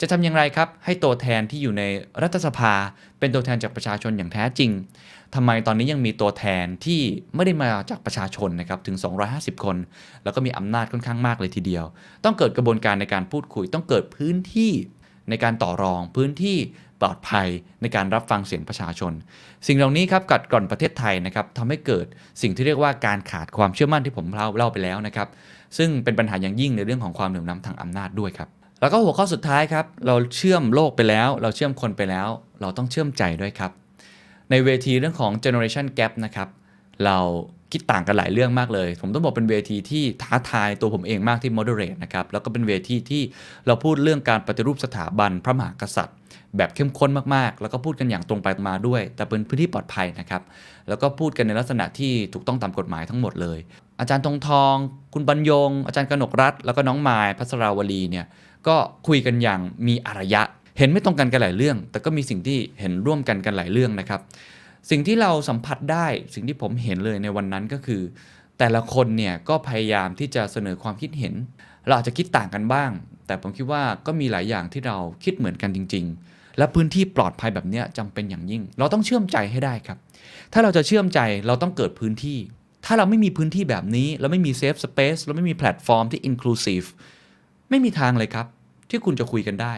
[0.00, 1.82] จะทำอย่างไรครับ ให้ตัวแทนที่อยู่ใน
[2.22, 2.72] รัฐสภา
[3.18, 4.70] เป็นตัวแทนจากประชาชนอย่างแท้จริง
[5.34, 7.00] ทำไมตอนนี้ยังมีตัวแทนที่
[7.34, 8.96] ไม่ได้มาจากประชาชนนะครับถึง
[9.30, 9.76] 250 คน
[10.24, 11.84] แล้วก็มีอำนาจค่อนข้างมากเลยทีเดียว
[12.24, 14.72] ต้องเกิดกระบวนการในการพูดคุย ต้องเกิดพื้นที่
[15.30, 16.58] ในการต่อรองพื้นที่
[17.00, 17.48] ปลอดภัย
[17.82, 19.12] ในการรับฟังเสียงประชาชน
[19.66, 22.06] สิ่งเหล่านี้ครับกัดกร่อนประเทศไทยนะครับทำให้เกิด
[22.42, 25.28] สิ่งที่เรียกว่าการขาดความเชื่อมั่นที่ผมเล่าเล่าไปแล้วนะครับ
[25.78, 28.48] ซึ่งเป็นปัญหาอย่างยิ่งในเรื่องของความเหลื่อมล้ำทางอำนาจด้วยครับ
[28.80, 32.28] แล้วก็หัวข้อสุดท้ายครับ เราเชื่อมโลกไปแล้ว เราเชื่อมคนไปแล้ว
[32.60, 33.70] เราต้องเชื่อมใจด้วยครับ
[34.50, 36.48] ในเวทีเรื่องของ generation gap นะครับ
[37.04, 37.18] เรา
[37.72, 43.22] คิดต่างกันหลายเรื่องมากเลย ผมต้องบอกเป็นเวทีที่ท้าทายตัวผมเองมากที่ moderate นะครับ แล้วก็เป็นเวทีที่
[43.66, 46.16] เราพูดเรื่องการปฏิรูปสถาบันพระมหากษัตริย์
[46.56, 50.42] แบบเข้มข้นมากๆ แล้วก็พูดกันอย่างตรงไปมาด้วย แต่เป็นพื้นที่ปลอดภัยนะครับ
[50.88, 53.58] แล้วก็พูดกันในลักษณะที่ถูกต้องตามกฎหมายทั้งหมดเลย
[54.00, 54.74] อาจารย์ธงทอง
[55.14, 58.26] คุณบรรยง อาจารย์กนกรัฐแล้วก็น้องมายพัสราวลีเนี่ย
[58.68, 60.42] ก็คุยกันอย่างมีอารยะ
[60.78, 64.20] เห็นไม่ตรงกันกันหลายเรื่อง แต่ก็มีสิ่งที่เห็นร่วมกันกันหลายเรื่องนะครับ
[64.90, 68.02] สิ่งที่เราสัมผัสได้สิ่งที่ผมเห็นเลยในวันนั้นก็คือ
[68.58, 71.34] แต่ละคนเนี่ยก็พยายามที่จะเสนอความคิดเห็น
[71.86, 72.90] เราอาจจะคิดต่างกันบ้าง
[73.26, 79.98] แต่ผมคิดว่าก็มีหลายอย่างที่เราคิดเหมือนกันจริง ๆ และพื้นที่ปลอดภัยแบบเนี้ยจำเป็นอย่างยิ่ง เราต้องเชื่อมใจให้ได้ครับ
[80.52, 82.38] ถ้าเราจะเชื่อมใจเราต้องเกิดพื้นที่
[82.86, 86.86] ถ้าเราไม่มีพื้นที่แบบนี้ เราไม่มี safe space เราไม่มีแพลตฟอร์มที่ inclusive
[87.70, 88.46] ไม่มีทางเลยครับ
[88.90, 89.74] ที่คุณจะคุยกันได้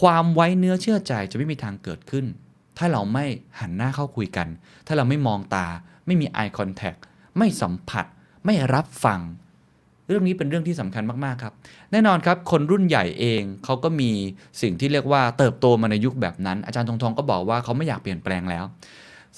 [0.00, 2.26] ความไว้เนื้อเชื่อใจจะไม่มีทางเกิดขึ้น
[2.80, 3.26] ถ้าเราไม่
[3.60, 4.48] หันหน้าเข้าคุยกัน
[4.86, 5.66] ถ้าเราไม่มองตา
[6.06, 7.00] ไม่มี eye contact
[7.38, 8.04] ไม่สัมผัส
[8.44, 9.20] ไม่รับฟัง
[10.06, 11.54] เรื่องนี้เป็นเรื่องที่สำคัญมาก ๆ ครับ
[11.92, 14.10] แน่นอนครับ คนรุ่นใหญ่เองเขาก็มี
[14.62, 18.64] สิ่งที่เรียกว่าเติบโตมาในยุคแบบนั้น อาจารย์ทงทองก็บอกว่าเขาไม่อยากเปลี่ยนแปลงแล้ว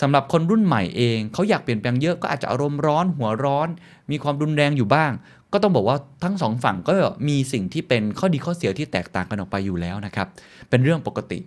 [0.00, 3.68] สำหรับคนรุ่นใหม่เองเขาอยากเปลี่ยนแปลงเยอะก็อาจจะอารมณ์ร้อนหัวร้อน
[4.10, 5.12] มีความรุนแรงอยู่บ้าง
[5.52, 6.92] ก็ต้องบอกว่าทั้งสองฝั่งก็
[7.28, 10.26] มีสิ่งที่เป็นข้อดีข้อเสียที่แตกต่างกันออกไปอยู่แล้วนะครับ
[10.68, 11.40] เป็นเรื่องปกติ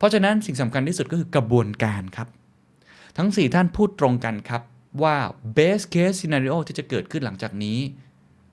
[0.00, 2.28] เพราะฉะนั้นสิ่งสำคัญที่สุดก็คือกระบวนการครับ
[3.18, 4.62] ทั้ง 4 ท่านพูดตรงกันครับ
[5.02, 5.16] ว่า
[5.56, 7.78] best case scenario ที่จะเกิดขึ้นหลังจากนี้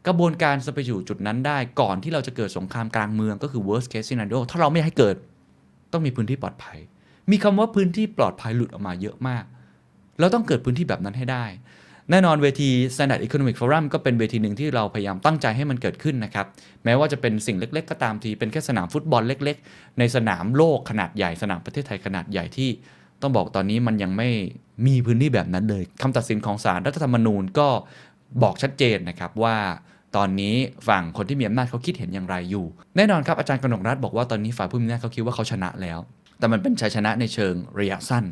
[0.07, 5.15] กระบวนการจะไปอยู่จุดนั้นได้ก่อนที่เราจะเกิดสงครามกลางเมืองก็คือ worst case scenario ถ้าเราไม่ให้เกิด
[5.91, 6.77] ต้องมีพื้นที่ปลอดภัย
[7.31, 9.43] มีคำว่าพื้นที่ปลอดภัยหลุดออกมาเยอะมาก
[10.19, 11.45] เราต้องเกิดพื้นที่แบบนั้นให้ได้
[12.11, 16.45] แน่นอนเวที Standard Economic Forum ก็เป็นเวทีหนึ่งที่เราพยายามตั้งใจให้มันเกิดขึ้นนะครับ
[16.85, 22.69] แม้ว่าจะเป็นสิ่งเล็ก ๆ ก็ตามที เป็นแค่สนามฟุตบอลเล็ก ๆ ในสนามโลกขนาดใหญ่สนามประเทศไทยขนาดใหญ่ที่
[23.21, 24.29] ต้องบอกตอนนี้มันยังไม่
[24.87, 27.67] มีพื้นที่แบบนั้นเลยคำตัดสินของศาลรัฐธรรมนูญก็
[28.43, 29.55] บอกชัดเจนนะครับว่า
[30.15, 30.55] ตอนนี้
[30.87, 32.65] ฝั่งคนที่มีอำนาจเขาคิดเห็นอย่างไรอยู่
[32.95, 35.99] แน่นอนครับอาจารย์กนกรัฐบอกว่าตอนนี้ฝ่ายผู้มีอำนาจเขาคิดว่าเขาชนะแล้ว
[36.39, 38.25] แต่มันเป็นชัยชนะในเชิงระยะสั้น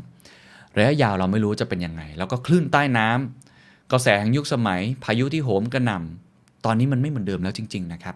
[0.77, 3.44] ระยะยาวเราไม่รู้จะเป็นยังไง แล้วก็คลื่นใต้น้ำ
[3.91, 8.15] กระแสแห่งยุคสมัย พายุที่โหมกระหน่ำตอนนี้มันไม่เหมือนเดิมแล้วจริง ๆ นะครับ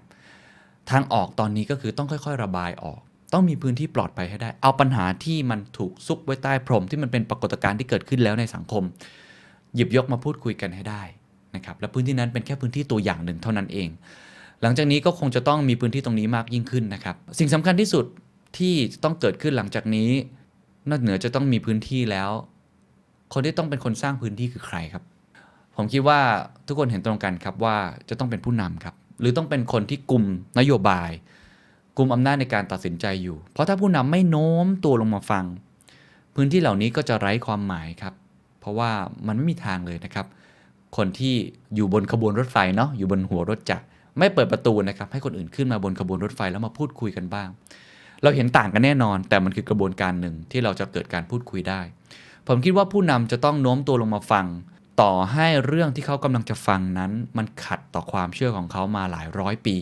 [0.91, 2.99] ทางออกตอนนี้ก็คือต้องค่อย ๆ ระบายออก
[3.34, 8.84] ต้องมีพื้นที่ปลอดภัยให้ได้ เอาปัญหาที่มันถูกซุกไว้ใต้พรมที่มันเป็นปรากฏการณ์ที่เกิดขึ้นแล้วในสังคม
[9.75, 11.03] หยิบยกมาพูดคุยกันให้ได้
[11.55, 13.89] นะครับและพื้นที่นั้นเป็นแค่พื้นที่ตัวอย่างหนึ่งเท่านั้นเอง
[14.62, 18.05] หลังจากนี้ก็คงจะต้องมีพื้นที่ตรงนี้มากยิ่งขึ้นนะครับ สิ่งสำคัญที่สุด
[18.58, 20.10] ที่ต้องเกิดขึ้นหลังจากนี้
[20.89, 22.29] นอกเหนือจะต้องมีพื้นที่แล้ว
[23.34, 25.03] คนที่ต้องเป็นคนสร้างพื้นที่คือใครครับ
[25.82, 26.22] ผมคิดว่า
[26.68, 27.78] ทุกคนเห็นตรงกันครับว่า
[28.10, 30.24] จะต้องเป็นผู้นำครับ หรือต้องเป็นคนที่กลุ่ม
[30.60, 31.12] นโยบาย
[31.98, 35.46] กลุ่มอำนาจในการตัดสินใจอยู่ เพราะถ้าผู้นำไม่โน้มตัวลงมาฟัง
[36.36, 38.13] พื้นที่เหล่านี้ก็จะไร้ความหมายครับ
[38.60, 38.92] เพราะว่า
[39.28, 40.26] มันไม่มีทางเลยนะครับ
[40.98, 41.34] คนที่
[41.76, 43.86] อยู่บนขบวนรถไฟเนาะอยู่บนหัวรถจักร
[44.18, 47.48] ไม่เปิดประตูนะครับ ให้คนอื่นขึ้นมาบนขบวนรถไฟแล้วมาพูดคุยกันบ้าง
[48.24, 51.82] เราเห็นต่างกันแน่นอน แต่มันคือกระบวนการหนึ่งที่เราจะเกิดการพูดคุยได้
[52.48, 54.46] ผมคิดว่าผู้นำจะต้องโน้มตัวลงมาฟัง
[55.02, 59.76] ต่อให้เรื่องที่เขากำลังจะฟังนั้น มันขัดต่อความเชื่อของเขามาหลายร้อยปี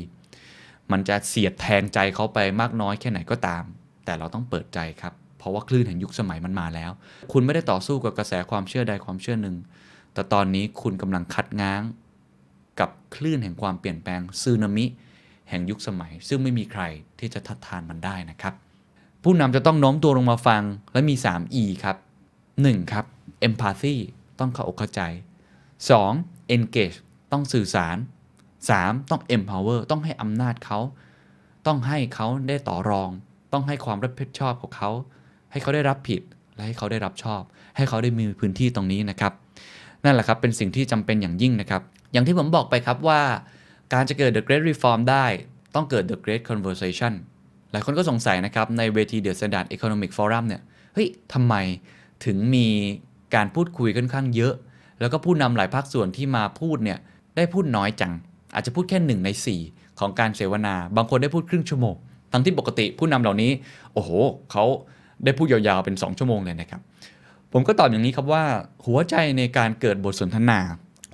[0.92, 3.64] มันจะเสียดแทงใจเขาไปมากน้อยแค่ไหนก็ตาม
[4.06, 6.92] แต่เราต้องเปิดใจครับ เพราะว่าคลื่นแห่งยุคสมัยมันมาแล้ว
[7.32, 9.56] คุณไม่ได้ต่อสู้กับกระแสความเชื่อใดความเชื่อหนึ่ง
[10.14, 11.82] แต่ตอนนี้คุณกำลังคัดง้าง
[12.80, 14.86] กับคลื่นแห่งความเปลี่ยนแปลงซึนามิ
[15.50, 16.84] แห่งยุคสมัย ซึ่งไม่มีใคร
[17.20, 18.54] ที่จะทัดทานมันได้นะครับ
[19.24, 20.62] ผู้นำจะต้องโน้มตัวลงมาฟัง
[20.94, 21.98] และมี 3 E ครับ
[22.44, 22.92] 1.
[22.92, 23.06] ครับ
[23.48, 23.96] empathy
[24.40, 25.02] ต้องเข้าอกเข้าใจ
[25.78, 26.56] 2.
[26.56, 26.98] engage
[27.32, 27.98] ต้องสื่อสาร
[28.54, 29.10] 3.
[29.12, 30.80] ต้อง empower ต้องให้อำนาจเขา
[31.68, 33.10] ต้องให้เขาได้ต่อรอง
[33.54, 34.92] ต้องให้ความรับผิดชอบของเขา
[35.52, 36.22] ให้เขาได้รับผิด
[36.56, 37.42] และให้เขาได้รับชอบ
[37.76, 39.34] ให้เขาได้มีพื้นที่ตรงนี้นะครับ
[40.04, 43.22] นั่นแหละครับเป็นสิ่งที่จำเป็นอย่างยิ่งนะครับ อย่างที่ผมบอกไปครับว่า
[43.94, 45.26] การจะเกิด The Great Reform ได้
[45.76, 47.14] ต้องเกิด The Great Conversation
[47.72, 50.62] หลายคนก็สงสัยนะครับ ในเวที The Standard Economic Forum เนี่ย
[50.94, 51.56] เฮ้ยทำไม
[52.26, 52.68] ถึงมี
[53.36, 54.54] การพูดคุยค่อนข้างเยอะ
[55.00, 56.98] แล้วก็ผู้นำหลายภาคส่วนที่มาพูดเนี่ย
[57.36, 58.14] ได้พูดน้อยจัง
[58.56, 59.30] อาจจะพูดแค่หนึ่งใน
[59.64, 61.96] 4 ของการเสวนา บางคนได้พูดครึ่งชั่วโมง
[62.32, 63.52] ทั้งที่ปกติผู้นำเหล่านี้
[63.94, 64.10] โอ้โห
[64.52, 64.64] เขา
[65.24, 66.82] ได้พูดยาวๆเป็น 2 ชั่วโมงเลยนะครับ
[67.54, 68.44] ผมก็ตอบอย่างนี้ครับว่า
[68.86, 70.60] หัวใจในการเกิดบทสนทนา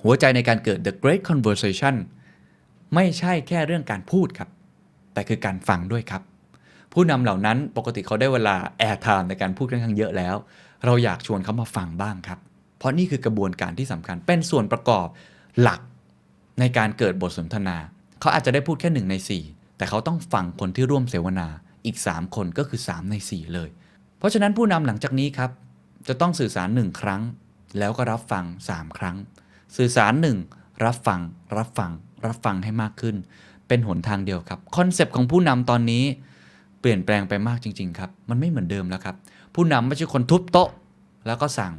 [0.04, 1.94] หัวใจในการเกิด the great conversation
[2.94, 4.48] ไม่ใช่แค่เรื่องการพูดครับ
[5.14, 6.22] แต่คือการฟังด้วยครับ
[6.92, 8.56] ผู้นำเหล่านั้นปกติเขาได้เวลา
[8.88, 10.36] air time ในการพูดค่อนข้างเยอะแล้ว
[10.84, 12.38] เราอยากชวนเขามาฟังบ้างครับ
[12.78, 15.06] เพราะนี่คือกระบวนการที่สำคัญ เป็นส่วนประกอบ
[15.60, 15.80] หลัก
[16.60, 17.76] ในการเกิดบทสนทนา
[18.20, 19.14] เขาอาจจะได้พูดแค่หนึ่งใน
[19.46, 21.48] 4 แต่เขาต้องฟังคนที่ร่วมเสวนา
[21.86, 23.68] อีก 3 คนก็คือ 3 ใน 4 เลย
[24.18, 25.50] เพราะฉะนั้นผู้นำหลังจากนี้ครับ
[26.08, 27.22] จะต้องสื่อสาร 1 ครั้ง
[27.78, 28.44] แล้วก็รับฟัง
[28.74, 29.16] 3 ครั้ง
[29.76, 30.12] สื่อสาร
[30.48, 31.20] 1 รับฟัง
[31.56, 31.90] รับฟัง
[32.26, 33.16] รับฟังให้มากขึ้น
[33.68, 36.04] เป็นหนทางเดียวครับ คอนเซปต์ของผู้นำตอนนี้
[36.80, 39.16] เปลี่ยนแปลงไปมากจริง ๆ ครับ มันไม่เหมือนเดิมแล้วครับ
[39.54, 40.68] ผู้นำไม่ใช่คนทุบโต๊ะ
[41.26, 41.72] แล้วก็สั่ง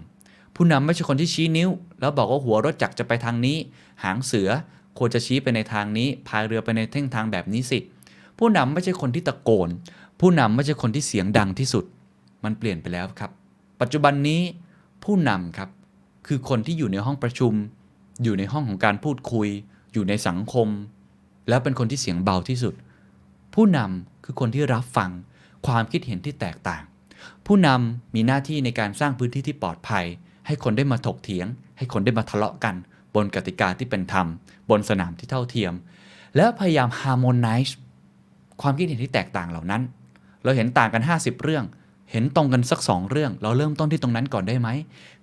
[0.56, 3.58] ผู้นำไม่ใช่คนที่ชี้นิ้ว แล้วบอกว่าหัวรถจักรจะไปทางนี้
[4.04, 4.50] หางเสือ
[4.98, 7.80] ควรจะชี้ไปในทางนี้ พายเรือไปในเส้นทางแบบนี้สิ
[8.38, 9.70] ผู้นำไม่ใช่คนที่ตะโกน
[10.20, 11.86] ผู้นำไม่ใช่คนที่เสียงดังที่สุด
[12.44, 13.32] มันเปลี่ยนไปแล้วครับ
[13.82, 14.42] ปัจจุบันนี้
[15.04, 15.70] ผู้นำครับ
[16.28, 17.54] คือคนที่อยู่ในห้องประชุม
[18.24, 19.48] อยู่ในห้องของการพูดคุย
[19.94, 20.68] อยู่ในสังคม
[21.50, 22.74] แล้วเป็นคนที่เสียงเบาที่สุด
[23.54, 25.10] ผู้นำคือคนที่รับฟัง
[25.68, 26.84] ความคิดเห็นที่แตกต่าง
[27.46, 30.06] ผู้นำมีหน้าที่ในการสร้างพื้นที่ที่ปลอดภัย
[30.48, 32.76] ให้คนได้มาถกเถียง ให้คนได้มาทะเลาะกัน
[33.16, 34.28] บนกติกาที่เป็นธรรม
[34.70, 35.74] บนสนามที่เท่าเทียม
[36.36, 37.74] แล้วพยายาม harmonize
[38.62, 39.82] ความคิดเห็นที่แตกต่างเหล่านั้น
[40.44, 41.66] เราเห็นต่างกัน 50 เรื่อง
[42.12, 44.70] เห็นตรงกันสัก 2 เรื่อง เราเริ่มต้นที่ตรงนั้นก่อนได้ไหม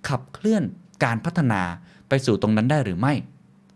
[0.07, 0.63] ขับเคลื่อน
[1.03, 1.61] การพัฒนา
[2.09, 3.13] ไปสู่ตรงนั้นได้หรือไม่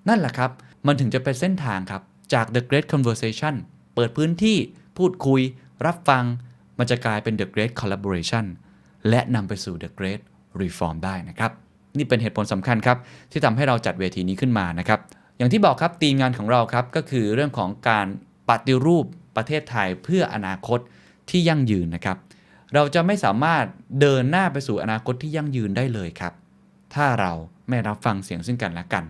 [0.08, 0.52] นั่นแหละครับ
[0.86, 2.02] มันถึงจะเป็นเส้นทางครับ
[2.34, 3.54] จาก the great conversation
[3.96, 4.58] เปิดพื้นที่
[4.98, 5.42] พูดคุย
[5.86, 6.24] รับฟัง
[6.80, 8.46] มันจะกลายเป็น the great collaboration
[9.10, 10.22] และนำไปสู่ the great
[10.62, 11.52] reform ได้นะครับ
[11.98, 12.98] นี่เป็นเหตุผลสำคัญครับ
[13.32, 15.00] ที่ทำให้เราจัดเวทีนี้ขึ้นมานะครับ
[15.38, 18.08] อย่างที่บอกครับตีมงานของเราครับ ก็คือเรื่องของการ
[18.50, 19.06] ปฏิรูป
[19.36, 20.80] ประเทศไทยเพื่ออนาคต
[21.30, 22.18] ที่ยั่งยืนนะครับ
[22.74, 23.66] เราจะไม่สามารถ
[24.00, 26.34] เดินหน้าไปสู่อนาคตที่ยั่งยืนได้เลยครับ
[26.94, 27.32] ถ้าเรา
[27.70, 29.04] ไม่รับฟังเสียงซึ่งกันและกัน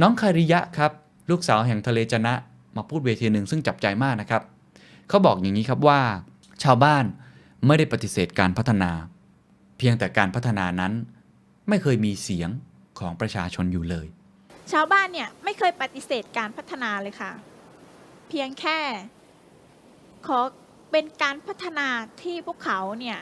[0.00, 0.92] น้องคาริยะครับ
[1.30, 2.34] ลูกสาวแห่งทะเลจนะ
[2.76, 4.42] มาพูดเวทีหนึ่งซึ่งจับใจมากนะครับ
[5.08, 6.00] เขาบอกอย่างนี้ครับว่า
[6.62, 7.04] ชาวบ้าน
[7.66, 8.90] ไม่ได้ปฏิเสธการพัฒนา
[9.78, 10.92] เพียงแต่การพัฒนานั้น
[11.68, 12.50] ไม่เคยมีเสียง
[12.98, 14.06] ของประชาชนอยู่เลย
[14.72, 17.32] ชาวบ้านเนี่ยไม่เคยปฏิเสธการพัฒนาเลยค่ะ
[18.28, 18.78] เพียงแค่
[20.26, 20.38] ขอ
[20.90, 21.88] เป็นการพัฒนา
[22.22, 23.18] ที่พวกเขาเนี่ย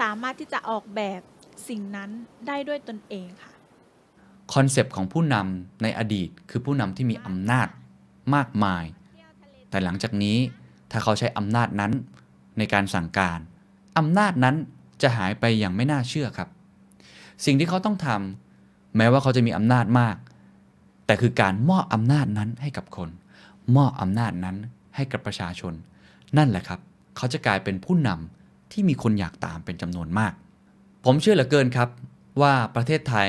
[0.00, 1.20] สามารถที่จะออกแบบ
[1.68, 2.10] สิ่งนั้น
[2.46, 3.52] ได้ด้วยตนเองค่ะ
[4.54, 7.68] คอนเซปต์ของผู้นำในอดีตคือผู้นำที่มีอำนาจ
[8.34, 8.84] มากมาย
[9.70, 10.38] แต่หลังจากนี้
[10.90, 11.92] ถ้าเขาใช้อำนาจนั้น
[12.58, 13.38] ในการสั่งการ
[13.98, 14.56] อำนาจนั้น
[15.02, 16.48] จะหายไปอย่างไม่น่าเชื่อครับ
[17.44, 20.16] สิ่งที่เขาต้องทำแม้ว่าเขาจะมีอำนาจมาก
[21.06, 23.08] แต่คือการมอบอำนาจนั้นให้กับคน
[23.76, 24.56] มอบอำนาจนั้น
[24.96, 25.72] ให้กับประชาชน
[26.36, 26.80] นั่นแหละครับ
[27.16, 30.32] เขาจะกลายเป็นผู้นำที่มีคนอยากตามเป็นจำนวนมาก
[31.04, 31.88] ผมเชื่อเหลือเกินครับ
[32.40, 33.28] ว่าประเทศไทย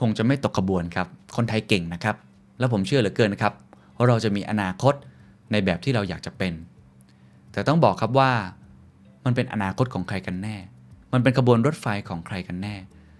[0.00, 2.16] คงจะไม่ตกขบวนครับ คนไทยเก่งนะครับ
[2.58, 3.54] แล้วผมเชื่อเหลือเกินนะครับ
[3.96, 4.94] ว่าเราจะมีอนาคต
[5.52, 6.52] ในแบบที่เราอยากจะเป็น
[7.52, 8.32] แต่ต้องบอกครับว่า
[9.24, 10.56] มันเป็นอนาคตของใครกันแน่
[11.12, 12.74] มันเป็นขบวนรถไฟของใครกันแน่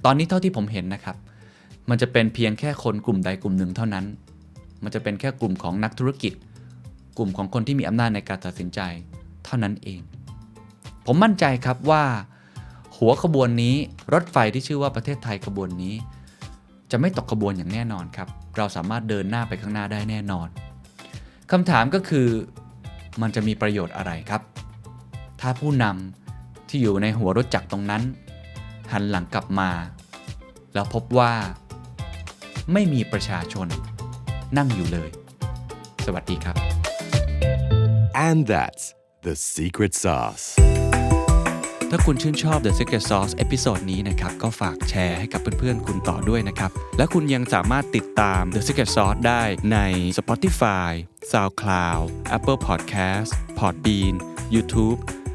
[0.05, 1.16] ตอนนี้เท่าที่ผมเห็นนะครับ
[1.90, 4.05] มันจะเป็นเพียงแค่คนกลุ่มใดกลุ่มหนึ่งเท่านั้น
[4.82, 6.32] มันจะเป็นแค่กลุ่มของนักธุรกิจ
[7.18, 8.80] กลุ่มของคนที่มีอำนาจในการตัดสินใจ
[9.44, 10.01] เท่านั้นเอง
[11.07, 12.05] ผมมั่นใจครับว่า
[12.98, 13.76] หัวขบวนนี้
[14.14, 15.94] รถไฟที่ชื่อว่าประเทศไทยขบวนนี้
[16.90, 20.48] จะไม่ตกขบวนอย่างแน่นอนครับ เราสามารถเดินหน้าไปข้างหน้าได้แน่นอน
[21.51, 22.28] คำถามก็คือ
[23.22, 24.42] มันจะมีประโยชน์อะไรครับ
[25.41, 28.03] ถ้าผู้นำที่อยู่ในหัวรถจักรตรงนั้น
[28.93, 29.70] หันหลังกลับมา
[30.74, 31.32] แล้วพบว่า
[32.72, 33.66] ไม่มีประชาชน
[34.57, 35.11] นั่งอยู่เลย
[36.05, 36.57] สวัสดีครับ
[38.28, 38.84] And that's
[39.26, 40.45] the secret sauce.
[41.91, 49.78] ถ้าคุณชื่นชอบ The Secret Sauce episode นี้นะครับ ก็ฝากแชร์ให้กับเพื่อนๆ คุณต่อด้วยนะครับ และคุณยังสามารถติดตาม The Secret Sauce ได้ใน
[50.18, 50.91] Spotify,
[51.30, 52.05] SoundCloud,
[52.36, 54.14] Apple Podcast, Podbean,
[54.55, 54.99] YouTube